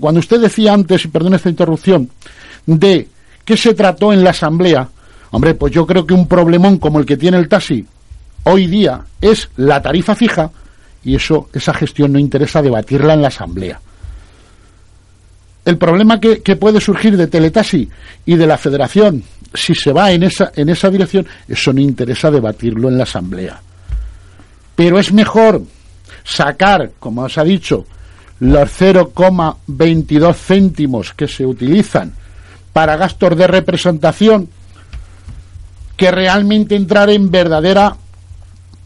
cuando 0.00 0.20
usted 0.20 0.40
decía 0.40 0.72
antes, 0.72 1.04
y 1.04 1.08
perdone 1.08 1.36
esta 1.36 1.50
interrupción, 1.50 2.08
de 2.64 3.08
qué 3.44 3.58
se 3.58 3.74
trató 3.74 4.10
en 4.14 4.24
la 4.24 4.30
asamblea, 4.30 4.88
hombre, 5.32 5.52
pues 5.52 5.70
yo 5.74 5.86
creo 5.86 6.06
que 6.06 6.14
un 6.14 6.26
problemón 6.26 6.78
como 6.78 6.98
el 6.98 7.04
que 7.04 7.18
tiene 7.18 7.36
el 7.36 7.46
taxi 7.50 7.84
hoy 8.44 8.68
día 8.68 9.02
es 9.20 9.50
la 9.56 9.82
tarifa 9.82 10.14
fija 10.14 10.50
y 11.04 11.14
eso 11.14 11.48
esa 11.52 11.72
gestión 11.74 12.12
no 12.12 12.18
interesa 12.18 12.62
debatirla 12.62 13.14
en 13.14 13.22
la 13.22 13.28
asamblea. 13.28 13.80
El 15.64 15.76
problema 15.76 16.18
que, 16.18 16.56
puede 16.56 16.80
surgir 16.80 17.16
de 17.16 17.26
Teletasi 17.26 17.88
y 18.24 18.36
de 18.36 18.46
la 18.46 18.56
Federación, 18.56 19.22
si 19.52 19.74
se 19.74 19.92
va 19.92 20.10
en 20.10 20.22
esa, 20.22 20.52
en 20.56 20.68
esa 20.68 20.90
dirección, 20.90 21.26
eso 21.46 21.72
no 21.72 21.80
interesa 21.80 22.30
debatirlo 22.30 22.88
en 22.88 22.96
la 22.96 23.04
asamblea. 23.04 23.60
Pero 24.74 24.98
es 24.98 25.12
mejor 25.12 25.62
sacar, 26.24 26.92
como 26.98 27.22
os 27.22 27.36
ha 27.36 27.44
dicho, 27.44 27.84
los 28.40 28.70
0,22 28.80 30.34
céntimos 30.34 31.12
que 31.12 31.28
se 31.28 31.44
utilizan 31.44 32.14
para 32.72 32.96
gastos 32.96 33.36
de 33.36 33.46
representación 33.46 34.48
que 35.96 36.10
realmente 36.10 36.74
entrar 36.74 37.10
en 37.10 37.30
verdadera 37.30 37.96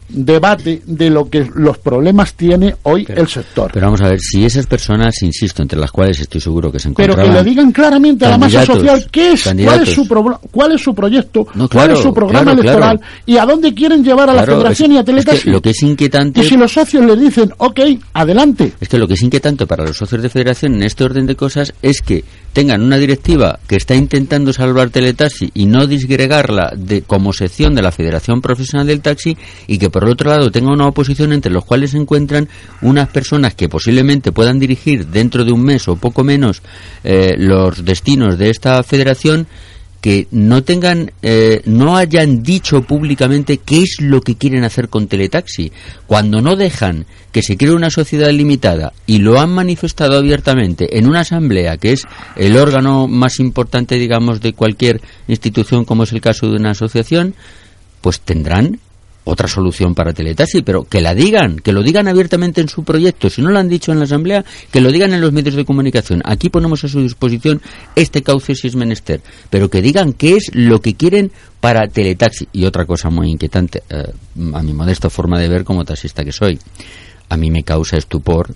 debate 0.09 0.81
de 0.85 1.09
lo 1.09 1.29
que 1.29 1.49
los 1.55 1.77
problemas 1.77 2.33
tiene 2.35 2.75
hoy 2.83 3.05
el 3.09 3.27
sector. 3.27 3.71
Pero 3.73 3.87
vamos 3.87 4.01
a 4.01 4.09
ver, 4.09 4.19
si 4.19 4.45
esas 4.45 4.65
personas, 4.65 5.21
insisto, 5.23 5.61
entre 5.61 5.79
las 5.79 5.91
cuales 5.91 6.19
estoy 6.19 6.39
seguro 6.41 6.71
que 6.71 6.79
se 6.79 6.89
Pero 6.91 7.13
encontraban... 7.13 7.31
que 7.33 7.43
le 7.43 7.49
digan 7.49 7.71
claramente 7.71 8.25
a 8.25 8.29
la 8.31 8.37
masa 8.37 8.65
social 8.65 9.07
qué 9.11 9.33
es, 9.33 9.43
cuál 9.43 9.81
es 9.83 9.89
su 9.93 10.07
pro- 10.07 10.39
cuál 10.51 10.71
es 10.73 10.81
su 10.81 10.93
proyecto, 10.95 11.47
No, 11.55 11.67
cuál 11.69 11.91
es 11.91 11.99
su 11.99 12.13
programa 12.13 12.51
claro, 12.53 12.61
electoral 12.61 12.99
claro. 12.99 13.13
y 13.25 13.37
a 13.37 13.45
dónde 13.45 13.73
quieren 13.73 14.03
llevar 14.03 14.29
a 14.29 14.33
la 14.33 14.43
Federación 14.45 14.91
es- 14.91 14.95
y 14.95 14.97
a 14.97 15.15
es 15.33 15.43
que 15.43 15.49
lo 15.51 15.61
que 15.61 15.69
es 15.71 15.81
inquietante... 15.83 16.41
Y 16.41 16.43
si 16.43 16.57
los 16.57 16.71
socios 16.71 17.05
le 17.05 17.15
dicen, 17.15 17.51
ok, 17.57 17.79
adelante. 18.13 18.73
Es 18.79 18.89
que 18.89 18.97
lo 18.97 19.07
que 19.07 19.15
es 19.15 19.21
inquietante 19.21 19.65
para 19.65 19.83
los 19.85 19.97
socios 19.97 20.21
de 20.21 20.29
federación 20.29 20.75
en 20.75 20.83
este 20.83 21.03
orden 21.03 21.25
de 21.25 21.35
cosas 21.35 21.73
es 21.81 22.01
que 22.01 22.23
tengan 22.53 22.81
una 22.81 22.97
directiva 22.97 23.59
que 23.67 23.75
está 23.75 23.95
intentando 23.95 24.53
salvar 24.53 24.89
Teletaxi 24.89 25.51
y 25.53 25.65
no 25.65 25.87
disgregarla 25.87 26.71
de, 26.75 27.01
como 27.01 27.33
sección 27.33 27.75
de 27.75 27.81
la 27.81 27.91
Federación 27.91 28.41
Profesional 28.41 28.87
del 28.87 29.01
Taxi 29.01 29.35
y 29.67 29.77
que 29.77 29.89
por 29.95 30.03
el 30.03 30.09
otro 30.09 30.29
lado 30.29 30.51
tenga 30.51 30.73
una 30.73 30.89
oposición 30.89 31.31
entre 31.31 31.53
los 31.53 31.63
cuales 31.63 31.91
se 31.91 31.97
encuentran 31.97 32.49
unas 32.81 33.07
personas 33.07 33.55
que 33.55 33.69
posiblemente 33.69 34.33
puedan 34.33 34.59
dirigir 34.59 35.07
dentro 35.07 35.45
de 35.45 35.53
un 35.53 35.63
mes 35.63 35.87
o 35.87 35.95
poco 35.95 36.21
menos 36.21 36.61
eh, 37.05 37.35
los 37.37 37.85
destinos 37.85 38.37
de 38.37 38.49
esta 38.49 38.83
federación 38.83 39.47
que 40.01 40.27
no 40.31 40.65
tengan, 40.65 41.13
eh, 41.21 41.61
no 41.63 41.95
hayan 41.95 42.43
dicho 42.43 42.81
públicamente 42.81 43.59
qué 43.59 43.83
es 43.83 44.01
lo 44.01 44.19
que 44.19 44.35
quieren 44.35 44.65
hacer 44.65 44.89
con 44.89 45.07
Teletaxi. 45.07 45.71
Cuando 46.07 46.41
no 46.41 46.57
dejan 46.57 47.05
que 47.31 47.41
se 47.41 47.55
cree 47.55 47.71
una 47.71 47.89
sociedad 47.89 48.31
limitada 48.31 48.91
y 49.07 49.19
lo 49.19 49.39
han 49.39 49.51
manifestado 49.51 50.17
abiertamente 50.17 50.97
en 50.97 51.07
una 51.07 51.21
asamblea, 51.21 51.77
que 51.77 51.93
es 51.93 52.01
el 52.35 52.57
órgano 52.57 53.07
más 53.07 53.39
importante, 53.39 53.95
digamos, 53.95 54.41
de 54.41 54.51
cualquier 54.51 54.99
institución, 55.29 55.85
como 55.85 56.03
es 56.03 56.11
el 56.11 56.19
caso 56.19 56.49
de 56.49 56.57
una 56.57 56.71
asociación, 56.71 57.33
pues 58.01 58.19
tendrán 58.19 58.81
otra 59.25 59.47
solución 59.47 59.95
para 59.95 60.13
Teletaxi, 60.13 60.61
pero 60.61 60.83
que 60.83 61.01
la 61.01 61.13
digan, 61.13 61.57
que 61.57 61.73
lo 61.73 61.83
digan 61.83 62.07
abiertamente 62.07 62.61
en 62.61 62.69
su 62.69 62.83
proyecto. 62.83 63.29
Si 63.29 63.41
no 63.41 63.49
lo 63.49 63.59
han 63.59 63.67
dicho 63.67 63.91
en 63.91 63.97
la 63.97 64.05
Asamblea, 64.05 64.45
que 64.71 64.81
lo 64.81 64.91
digan 64.91 65.13
en 65.13 65.21
los 65.21 65.33
medios 65.33 65.55
de 65.55 65.65
comunicación. 65.65 66.21
Aquí 66.23 66.49
ponemos 66.49 66.83
a 66.83 66.87
su 66.87 67.01
disposición 67.01 67.61
este 67.95 68.21
cauce 68.21 68.55
si 68.55 68.67
es 68.67 68.75
menester, 68.75 69.21
pero 69.49 69.69
que 69.69 69.81
digan 69.81 70.13
qué 70.13 70.37
es 70.37 70.51
lo 70.53 70.79
que 70.79 70.93
quieren 70.93 71.31
para 71.59 71.87
Teletaxi. 71.87 72.47
Y 72.53 72.65
otra 72.65 72.85
cosa 72.85 73.09
muy 73.09 73.29
inquietante, 73.29 73.83
eh, 73.89 74.13
a 74.53 74.61
mi 74.61 74.73
modesta 74.73 75.09
forma 75.09 75.39
de 75.39 75.49
ver 75.49 75.63
como 75.63 75.83
taxista 75.83 76.23
que 76.23 76.31
soy, 76.31 76.59
a 77.27 77.35
mí 77.35 77.49
me 77.49 77.63
causa 77.63 77.97
estupor 77.97 78.53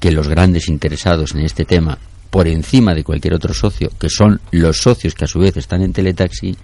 que 0.00 0.10
los 0.10 0.26
grandes 0.26 0.68
interesados 0.68 1.34
en 1.34 1.42
este 1.42 1.64
tema, 1.64 1.98
por 2.30 2.48
encima 2.48 2.94
de 2.94 3.04
cualquier 3.04 3.34
otro 3.34 3.54
socio, 3.54 3.90
que 3.98 4.08
son 4.08 4.40
los 4.50 4.78
socios 4.78 5.14
que 5.14 5.24
a 5.24 5.28
su 5.28 5.38
vez 5.38 5.56
están 5.56 5.82
en 5.82 5.92
Teletaxi, 5.92 6.56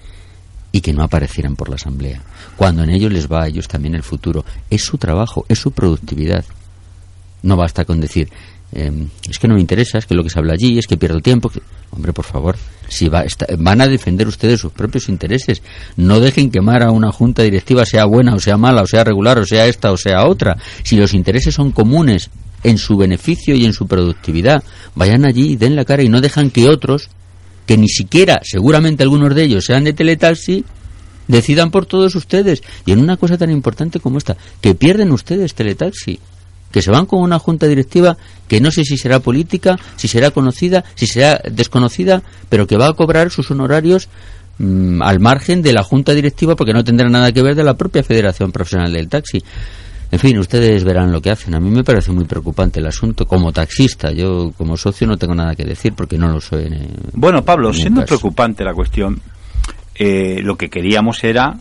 y 0.76 0.82
que 0.82 0.92
no 0.92 1.02
aparecieran 1.02 1.56
por 1.56 1.70
la 1.70 1.76
asamblea, 1.76 2.22
cuando 2.56 2.82
en 2.82 2.90
ellos 2.90 3.12
les 3.12 3.30
va 3.30 3.42
a 3.44 3.48
ellos 3.48 3.68
también 3.68 3.94
el 3.94 4.02
futuro. 4.02 4.44
Es 4.70 4.82
su 4.82 4.98
trabajo, 4.98 5.44
es 5.48 5.58
su 5.58 5.70
productividad. 5.72 6.44
No 7.42 7.56
basta 7.56 7.84
con 7.84 8.00
decir, 8.00 8.28
eh, 8.72 9.06
es 9.28 9.38
que 9.38 9.46
no 9.46 9.54
me 9.54 9.60
interesa, 9.60 9.98
es 9.98 10.06
que 10.06 10.14
lo 10.14 10.22
que 10.24 10.30
se 10.30 10.38
habla 10.38 10.54
allí, 10.54 10.78
es 10.78 10.86
que 10.86 10.96
pierdo 10.96 11.20
tiempo. 11.20 11.48
que- 11.48 11.60
Hombre, 11.90 12.12
por 12.12 12.24
favor, 12.24 12.56
si 12.88 13.08
va, 13.08 13.24
van 13.58 13.80
a 13.80 13.86
defender 13.86 14.26
ustedes 14.26 14.60
sus 14.60 14.72
propios 14.72 15.08
intereses, 15.08 15.62
no 15.96 16.18
dejen 16.20 16.50
quemar 16.50 16.82
a 16.82 16.90
una 16.90 17.12
junta 17.12 17.42
directiva, 17.42 17.86
sea 17.86 18.04
buena 18.06 18.34
o 18.34 18.40
sea 18.40 18.56
mala, 18.56 18.82
o 18.82 18.86
sea 18.86 19.04
regular, 19.04 19.38
o 19.38 19.46
sea 19.46 19.66
esta 19.66 19.92
o 19.92 19.96
sea 19.96 20.26
otra. 20.26 20.56
Si 20.82 20.96
los 20.96 21.14
intereses 21.14 21.54
son 21.54 21.70
comunes 21.72 22.30
en 22.64 22.78
su 22.78 22.96
beneficio 22.96 23.54
y 23.54 23.64
en 23.64 23.72
su 23.72 23.86
productividad, 23.86 24.62
vayan 24.96 25.24
allí 25.24 25.56
den 25.56 25.76
la 25.76 25.84
cara 25.84 26.02
y 26.02 26.08
no 26.08 26.20
dejan 26.20 26.50
que 26.50 26.68
otros 26.68 27.08
que 27.66 27.76
ni 27.78 27.88
siquiera, 27.88 28.40
seguramente 28.44 29.02
algunos 29.02 29.34
de 29.34 29.44
ellos 29.44 29.64
sean 29.64 29.84
de 29.84 29.92
teletaxi, 29.92 30.64
decidan 31.28 31.70
por 31.70 31.86
todos 31.86 32.14
ustedes. 32.14 32.62
Y 32.84 32.92
en 32.92 33.00
una 33.00 33.16
cosa 33.16 33.38
tan 33.38 33.50
importante 33.50 34.00
como 34.00 34.18
esta, 34.18 34.36
que 34.60 34.74
pierden 34.74 35.12
ustedes 35.12 35.54
teletaxi, 35.54 36.18
que 36.70 36.82
se 36.82 36.90
van 36.90 37.06
con 37.06 37.22
una 37.22 37.38
junta 37.38 37.66
directiva 37.66 38.16
que 38.48 38.60
no 38.60 38.70
sé 38.70 38.84
si 38.84 38.96
será 38.96 39.20
política, 39.20 39.78
si 39.96 40.08
será 40.08 40.30
conocida, 40.30 40.84
si 40.94 41.06
será 41.06 41.40
desconocida, 41.50 42.22
pero 42.48 42.66
que 42.66 42.76
va 42.76 42.88
a 42.88 42.92
cobrar 42.92 43.30
sus 43.30 43.50
honorarios 43.50 44.08
mm, 44.58 45.02
al 45.02 45.20
margen 45.20 45.62
de 45.62 45.72
la 45.72 45.82
junta 45.82 46.12
directiva 46.12 46.54
porque 46.56 46.72
no 46.72 46.84
tendrá 46.84 47.08
nada 47.08 47.32
que 47.32 47.42
ver 47.42 47.54
de 47.54 47.64
la 47.64 47.74
propia 47.74 48.02
Federación 48.02 48.52
Profesional 48.52 48.92
del 48.92 49.08
Taxi. 49.08 49.42
En 50.10 50.20
fin, 50.20 50.38
ustedes 50.38 50.84
verán 50.84 51.10
lo 51.10 51.20
que 51.20 51.30
hacen. 51.30 51.54
A 51.54 51.60
mí 51.60 51.68
me 51.68 51.82
parece 51.82 52.12
muy 52.12 52.24
preocupante 52.24 52.78
el 52.78 52.86
asunto 52.86 53.26
como 53.26 53.52
taxista. 53.52 54.12
Yo 54.12 54.52
como 54.56 54.76
socio 54.76 55.06
no 55.06 55.16
tengo 55.16 55.34
nada 55.34 55.54
que 55.56 55.64
decir 55.64 55.94
porque 55.94 56.16
no 56.16 56.28
lo 56.28 56.40
soy. 56.40 56.66
En, 56.66 56.88
bueno, 57.12 57.44
Pablo, 57.44 57.72
siendo 57.72 58.04
preocupante 58.04 58.62
la 58.62 58.72
cuestión, 58.72 59.20
eh, 59.98 60.40
lo 60.42 60.56
que 60.56 60.68
queríamos 60.68 61.24
era 61.24 61.58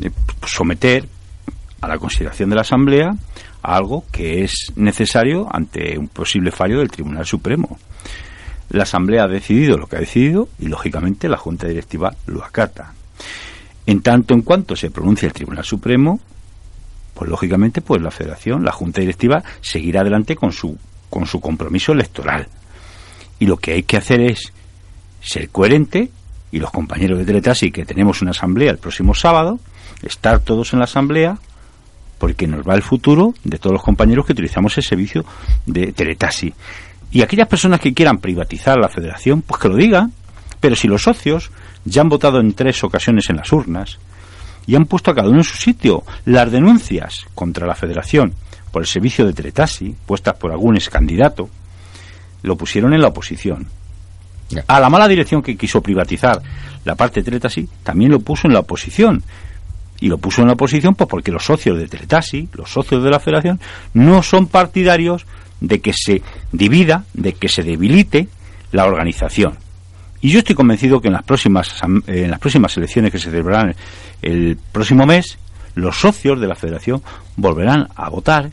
eh, 0.00 0.10
someter 0.46 1.08
a 1.80 1.88
la 1.88 1.98
consideración 1.98 2.50
de 2.50 2.56
la 2.56 2.62
Asamblea 2.62 3.14
algo 3.64 4.04
que 4.12 4.44
es 4.44 4.72
necesario 4.76 5.48
ante 5.50 5.98
un 5.98 6.08
posible 6.08 6.50
fallo 6.50 6.78
del 6.78 6.90
Tribunal 6.90 7.24
Supremo. 7.24 7.78
La 8.70 8.82
Asamblea 8.82 9.24
ha 9.24 9.28
decidido 9.28 9.78
lo 9.78 9.86
que 9.86 9.96
ha 9.96 10.00
decidido 10.00 10.48
y, 10.58 10.68
lógicamente, 10.68 11.28
la 11.28 11.38
Junta 11.38 11.66
Directiva 11.66 12.14
lo 12.26 12.44
acata. 12.44 12.92
En 13.86 14.02
tanto 14.02 14.34
en 14.34 14.42
cuanto 14.42 14.76
se 14.76 14.90
pronuncia 14.90 15.26
el 15.26 15.32
Tribunal 15.32 15.64
Supremo, 15.64 16.20
pues 17.14 17.30
lógicamente, 17.30 17.80
pues 17.80 18.02
la 18.02 18.10
Federación, 18.10 18.64
la 18.64 18.72
Junta 18.72 19.00
Directiva, 19.00 19.42
seguirá 19.60 20.02
adelante 20.02 20.36
con 20.36 20.52
su, 20.52 20.76
con 21.08 21.26
su 21.26 21.40
compromiso 21.40 21.92
electoral. 21.92 22.48
Y 23.38 23.46
lo 23.46 23.56
que 23.56 23.72
hay 23.72 23.82
que 23.84 23.96
hacer 23.96 24.20
es 24.20 24.52
ser 25.22 25.48
coherente 25.48 26.10
y 26.54 26.60
los 26.60 26.70
compañeros 26.70 27.18
de 27.18 27.24
Teletasi 27.24 27.72
que 27.72 27.84
tenemos 27.84 28.22
una 28.22 28.30
asamblea 28.30 28.70
el 28.70 28.78
próximo 28.78 29.12
sábado, 29.12 29.58
estar 30.02 30.38
todos 30.38 30.72
en 30.72 30.78
la 30.78 30.84
asamblea, 30.84 31.36
porque 32.16 32.46
nos 32.46 32.64
va 32.64 32.76
el 32.76 32.82
futuro 32.82 33.34
de 33.42 33.58
todos 33.58 33.72
los 33.72 33.82
compañeros 33.82 34.24
que 34.24 34.34
utilizamos 34.34 34.78
el 34.78 34.84
servicio 34.84 35.24
de 35.66 35.92
Teletasi. 35.92 36.54
Y 37.10 37.22
aquellas 37.22 37.48
personas 37.48 37.80
que 37.80 37.92
quieran 37.92 38.18
privatizar 38.18 38.78
la 38.78 38.88
federación, 38.88 39.42
pues 39.42 39.60
que 39.60 39.68
lo 39.68 39.74
digan. 39.74 40.12
Pero 40.60 40.76
si 40.76 40.86
los 40.86 41.02
socios 41.02 41.50
ya 41.84 42.02
han 42.02 42.08
votado 42.08 42.38
en 42.38 42.52
tres 42.52 42.84
ocasiones 42.84 43.28
en 43.30 43.36
las 43.36 43.52
urnas 43.52 43.98
y 44.64 44.76
han 44.76 44.86
puesto 44.86 45.10
a 45.10 45.14
cada 45.14 45.28
uno 45.28 45.38
en 45.38 45.44
su 45.44 45.56
sitio 45.56 46.04
las 46.24 46.52
denuncias 46.52 47.26
contra 47.34 47.66
la 47.66 47.74
federación 47.74 48.32
por 48.70 48.82
el 48.82 48.86
servicio 48.86 49.26
de 49.26 49.32
Teletasi, 49.32 49.96
puestas 50.06 50.36
por 50.36 50.52
algún 50.52 50.76
ex 50.76 50.88
candidato, 50.88 51.50
lo 52.42 52.56
pusieron 52.56 52.94
en 52.94 53.00
la 53.00 53.08
oposición. 53.08 53.66
A 54.66 54.80
la 54.80 54.90
mala 54.90 55.08
dirección 55.08 55.42
que 55.42 55.56
quiso 55.56 55.80
privatizar 55.80 56.40
la 56.84 56.94
parte 56.94 57.22
de 57.22 57.68
también 57.82 58.10
lo 58.10 58.20
puso 58.20 58.46
en 58.46 58.52
la 58.52 58.60
oposición 58.60 59.22
y 60.00 60.08
lo 60.08 60.18
puso 60.18 60.42
en 60.42 60.48
la 60.48 60.54
oposición 60.54 60.94
pues 60.94 61.08
porque 61.08 61.32
los 61.32 61.44
socios 61.44 61.78
de 61.78 61.88
Teletasi, 61.88 62.48
los 62.52 62.70
socios 62.70 63.02
de 63.02 63.10
la 63.10 63.20
federación, 63.20 63.58
no 63.94 64.22
son 64.22 64.46
partidarios 64.46 65.26
de 65.60 65.80
que 65.80 65.92
se 65.92 66.22
divida, 66.52 67.04
de 67.14 67.32
que 67.32 67.48
se 67.48 67.62
debilite 67.62 68.28
la 68.72 68.84
organización. 68.84 69.54
Y 70.20 70.30
yo 70.30 70.40
estoy 70.40 70.54
convencido 70.54 71.00
que 71.00 71.08
en 71.08 71.14
las 71.14 71.22
próximas 71.22 71.80
en 72.06 72.30
las 72.30 72.40
próximas 72.40 72.76
elecciones 72.76 73.12
que 73.12 73.18
se 73.18 73.30
celebrarán 73.30 73.74
el 74.22 74.58
próximo 74.72 75.06
mes, 75.06 75.38
los 75.74 75.96
socios 75.96 76.40
de 76.40 76.48
la 76.48 76.54
federación 76.54 77.02
volverán 77.36 77.88
a 77.94 78.08
votar 78.08 78.50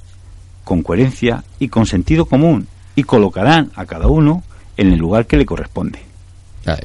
con 0.64 0.84
coherencia 0.84 1.44
y 1.60 1.70
con 1.70 1.86
sentido 1.86 2.26
común 2.26 2.68
y 2.96 3.04
colocarán 3.04 3.72
a 3.76 3.86
cada 3.86 4.08
uno 4.08 4.44
en 4.82 4.94
el 4.94 5.00
lugar 5.00 5.26
que 5.26 5.38
le 5.38 5.46
corresponde. 5.46 6.00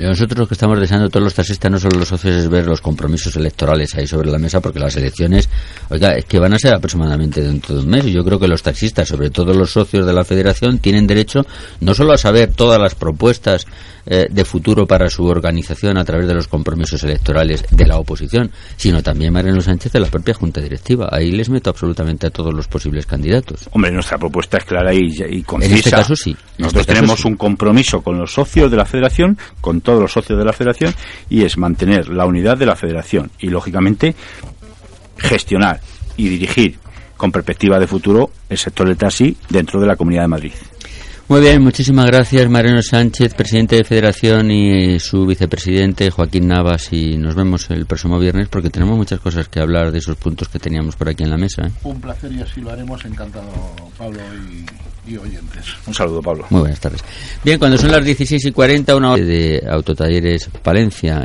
Nosotros 0.01 0.39
lo 0.39 0.49
que 0.49 0.55
estamos 0.55 0.81
deseando 0.81 1.11
todos 1.11 1.25
los 1.25 1.35
taxistas, 1.35 1.71
no 1.71 1.79
solo 1.79 1.99
los 1.99 2.09
socios, 2.09 2.35
es 2.35 2.49
ver 2.49 2.67
los 2.67 2.81
compromisos 2.81 3.37
electorales 3.37 3.95
ahí 3.95 4.07
sobre 4.07 4.31
la 4.31 4.39
mesa, 4.39 4.61
porque 4.61 4.79
las 4.79 4.97
elecciones, 4.97 5.51
oiga, 5.91 6.17
es 6.17 6.25
que 6.25 6.39
van 6.39 6.55
a 6.55 6.59
ser 6.59 6.75
aproximadamente 6.75 7.43
dentro 7.43 7.75
de 7.75 7.83
un 7.83 7.89
mes, 7.89 8.07
y 8.07 8.13
yo 8.13 8.25
creo 8.25 8.39
que 8.39 8.49
los 8.49 8.63
taxistas, 8.63 9.07
sobre 9.07 9.29
todo 9.29 9.53
los 9.53 9.73
socios 9.73 10.07
de 10.07 10.15
la 10.15 10.25
federación, 10.25 10.79
tienen 10.79 11.07
derecho 11.07 11.45
no 11.81 11.93
solo 11.95 12.15
a 12.15 12.19
saber 12.19 12.53
todas 12.55 12.81
las 12.81 12.95
propuestas 12.95 13.67
eh, 14.07 14.27
de 14.31 14.45
futuro 14.45 14.87
para 14.87 15.11
su 15.11 15.25
organización 15.25 15.99
a 15.99 16.05
través 16.05 16.29
de 16.29 16.35
los 16.35 16.49
compromisos 16.49 17.03
electorales 17.03 17.65
de 17.71 17.87
la 17.87 17.99
oposición, 17.99 18.51
sino 18.77 19.03
también 19.03 19.33
Mariano 19.33 19.61
Sánchez 19.61 19.93
de 19.93 20.01
la 20.01 20.07
propia 20.07 20.35
Junta 20.35 20.61
Directiva. 20.61 21.09
Ahí 21.11 21.33
les 21.33 21.51
meto 21.51 21.71
absolutamente 21.71 22.27
a 22.27 22.31
todos 22.31 22.55
los 22.55 22.69
posibles 22.69 23.07
candidatos. 23.07 23.69
Hombre, 23.73 23.91
nuestra 23.91 24.19
propuesta 24.19 24.59
es 24.59 24.65
clara 24.65 24.95
y, 24.95 25.09
y 25.29 25.43
concisa. 25.43 25.73
En 25.73 25.79
este 25.79 25.91
caso 25.91 26.17
sí. 26.17 26.31
Este 26.31 26.63
Nosotros 26.63 26.87
tenemos 26.87 27.25
un 27.25 27.37
compromiso 27.37 28.01
con 28.01 28.19
los 28.19 28.33
socios 28.33 28.71
de 28.71 28.77
la 28.77 28.85
Federación, 28.85 29.39
con 29.61 29.81
todos 29.81 30.01
los 30.01 30.13
socios 30.13 30.39
de 30.39 30.45
la 30.45 30.53
Federación, 30.53 30.95
y 31.29 31.43
es 31.43 31.59
mantener 31.59 32.09
la 32.09 32.27
unidad 32.27 32.57
de 32.57 32.67
la 32.67 32.77
Federación 32.77 33.31
y, 33.41 33.49
lógicamente, 33.49 34.15
gestionar 35.19 35.81
y 36.17 36.29
dirigir 36.29 36.79
con 37.17 37.33
perspectiva 37.33 37.79
de 37.79 37.87
futuro 37.87 38.31
el 38.49 38.59
sector 38.59 38.87
del 38.87 38.97
taxi 38.97 39.37
dentro 39.49 39.81
de 39.81 39.87
la 39.87 39.97
Comunidad 39.97 40.23
de 40.23 40.29
Madrid. 40.29 40.53
Muy 41.29 41.41
bien, 41.41 41.61
muchísimas 41.61 42.07
gracias 42.07 42.49
Mariano 42.49 42.81
Sánchez, 42.83 43.35
presidente 43.35 43.75
de 43.75 43.83
Federación 43.83 44.49
y 44.53 45.01
su 45.01 45.27
vicepresidente 45.27 46.09
Joaquín 46.09 46.47
Navas 46.47 46.93
y 46.93 47.17
nos 47.17 47.35
vemos 47.35 47.69
el 47.71 47.85
próximo 47.85 48.21
viernes 48.21 48.47
porque 48.47 48.71
tenemos 48.71 48.97
muchas 48.97 49.19
cosas 49.19 49.49
que 49.49 49.59
hablar 49.59 49.91
de 49.91 49.99
esos 49.99 50.17
puntos 50.17 50.49
que 50.49 50.61
teníamos 50.61 50.95
por 50.95 51.09
aquí 51.09 51.25
en 51.25 51.31
la 51.31 51.37
mesa. 51.37 51.67
¿eh? 51.67 51.71
Un 51.83 52.01
placer 52.01 52.31
y 52.31 52.43
así 52.43 52.61
lo 52.61 52.71
haremos, 52.71 53.05
encantado 53.05 53.51
Pablo 53.99 54.21
y, 55.09 55.17
oyentes. 55.17 55.65
Un 55.87 55.95
saludo 55.95 56.23
Pablo. 56.23 56.47
Muy 56.51 56.61
buenas 56.61 56.79
tardes. 56.79 57.03
Bien, 57.43 57.59
cuando 57.59 57.77
son 57.77 57.91
las 57.91 58.05
16 58.05 58.45
y 58.45 58.53
40, 58.53 58.95
una 58.95 59.13
hora 59.13 59.25
de 59.25 59.65
Autotalleres 59.69 60.49
Palencia 60.63 61.25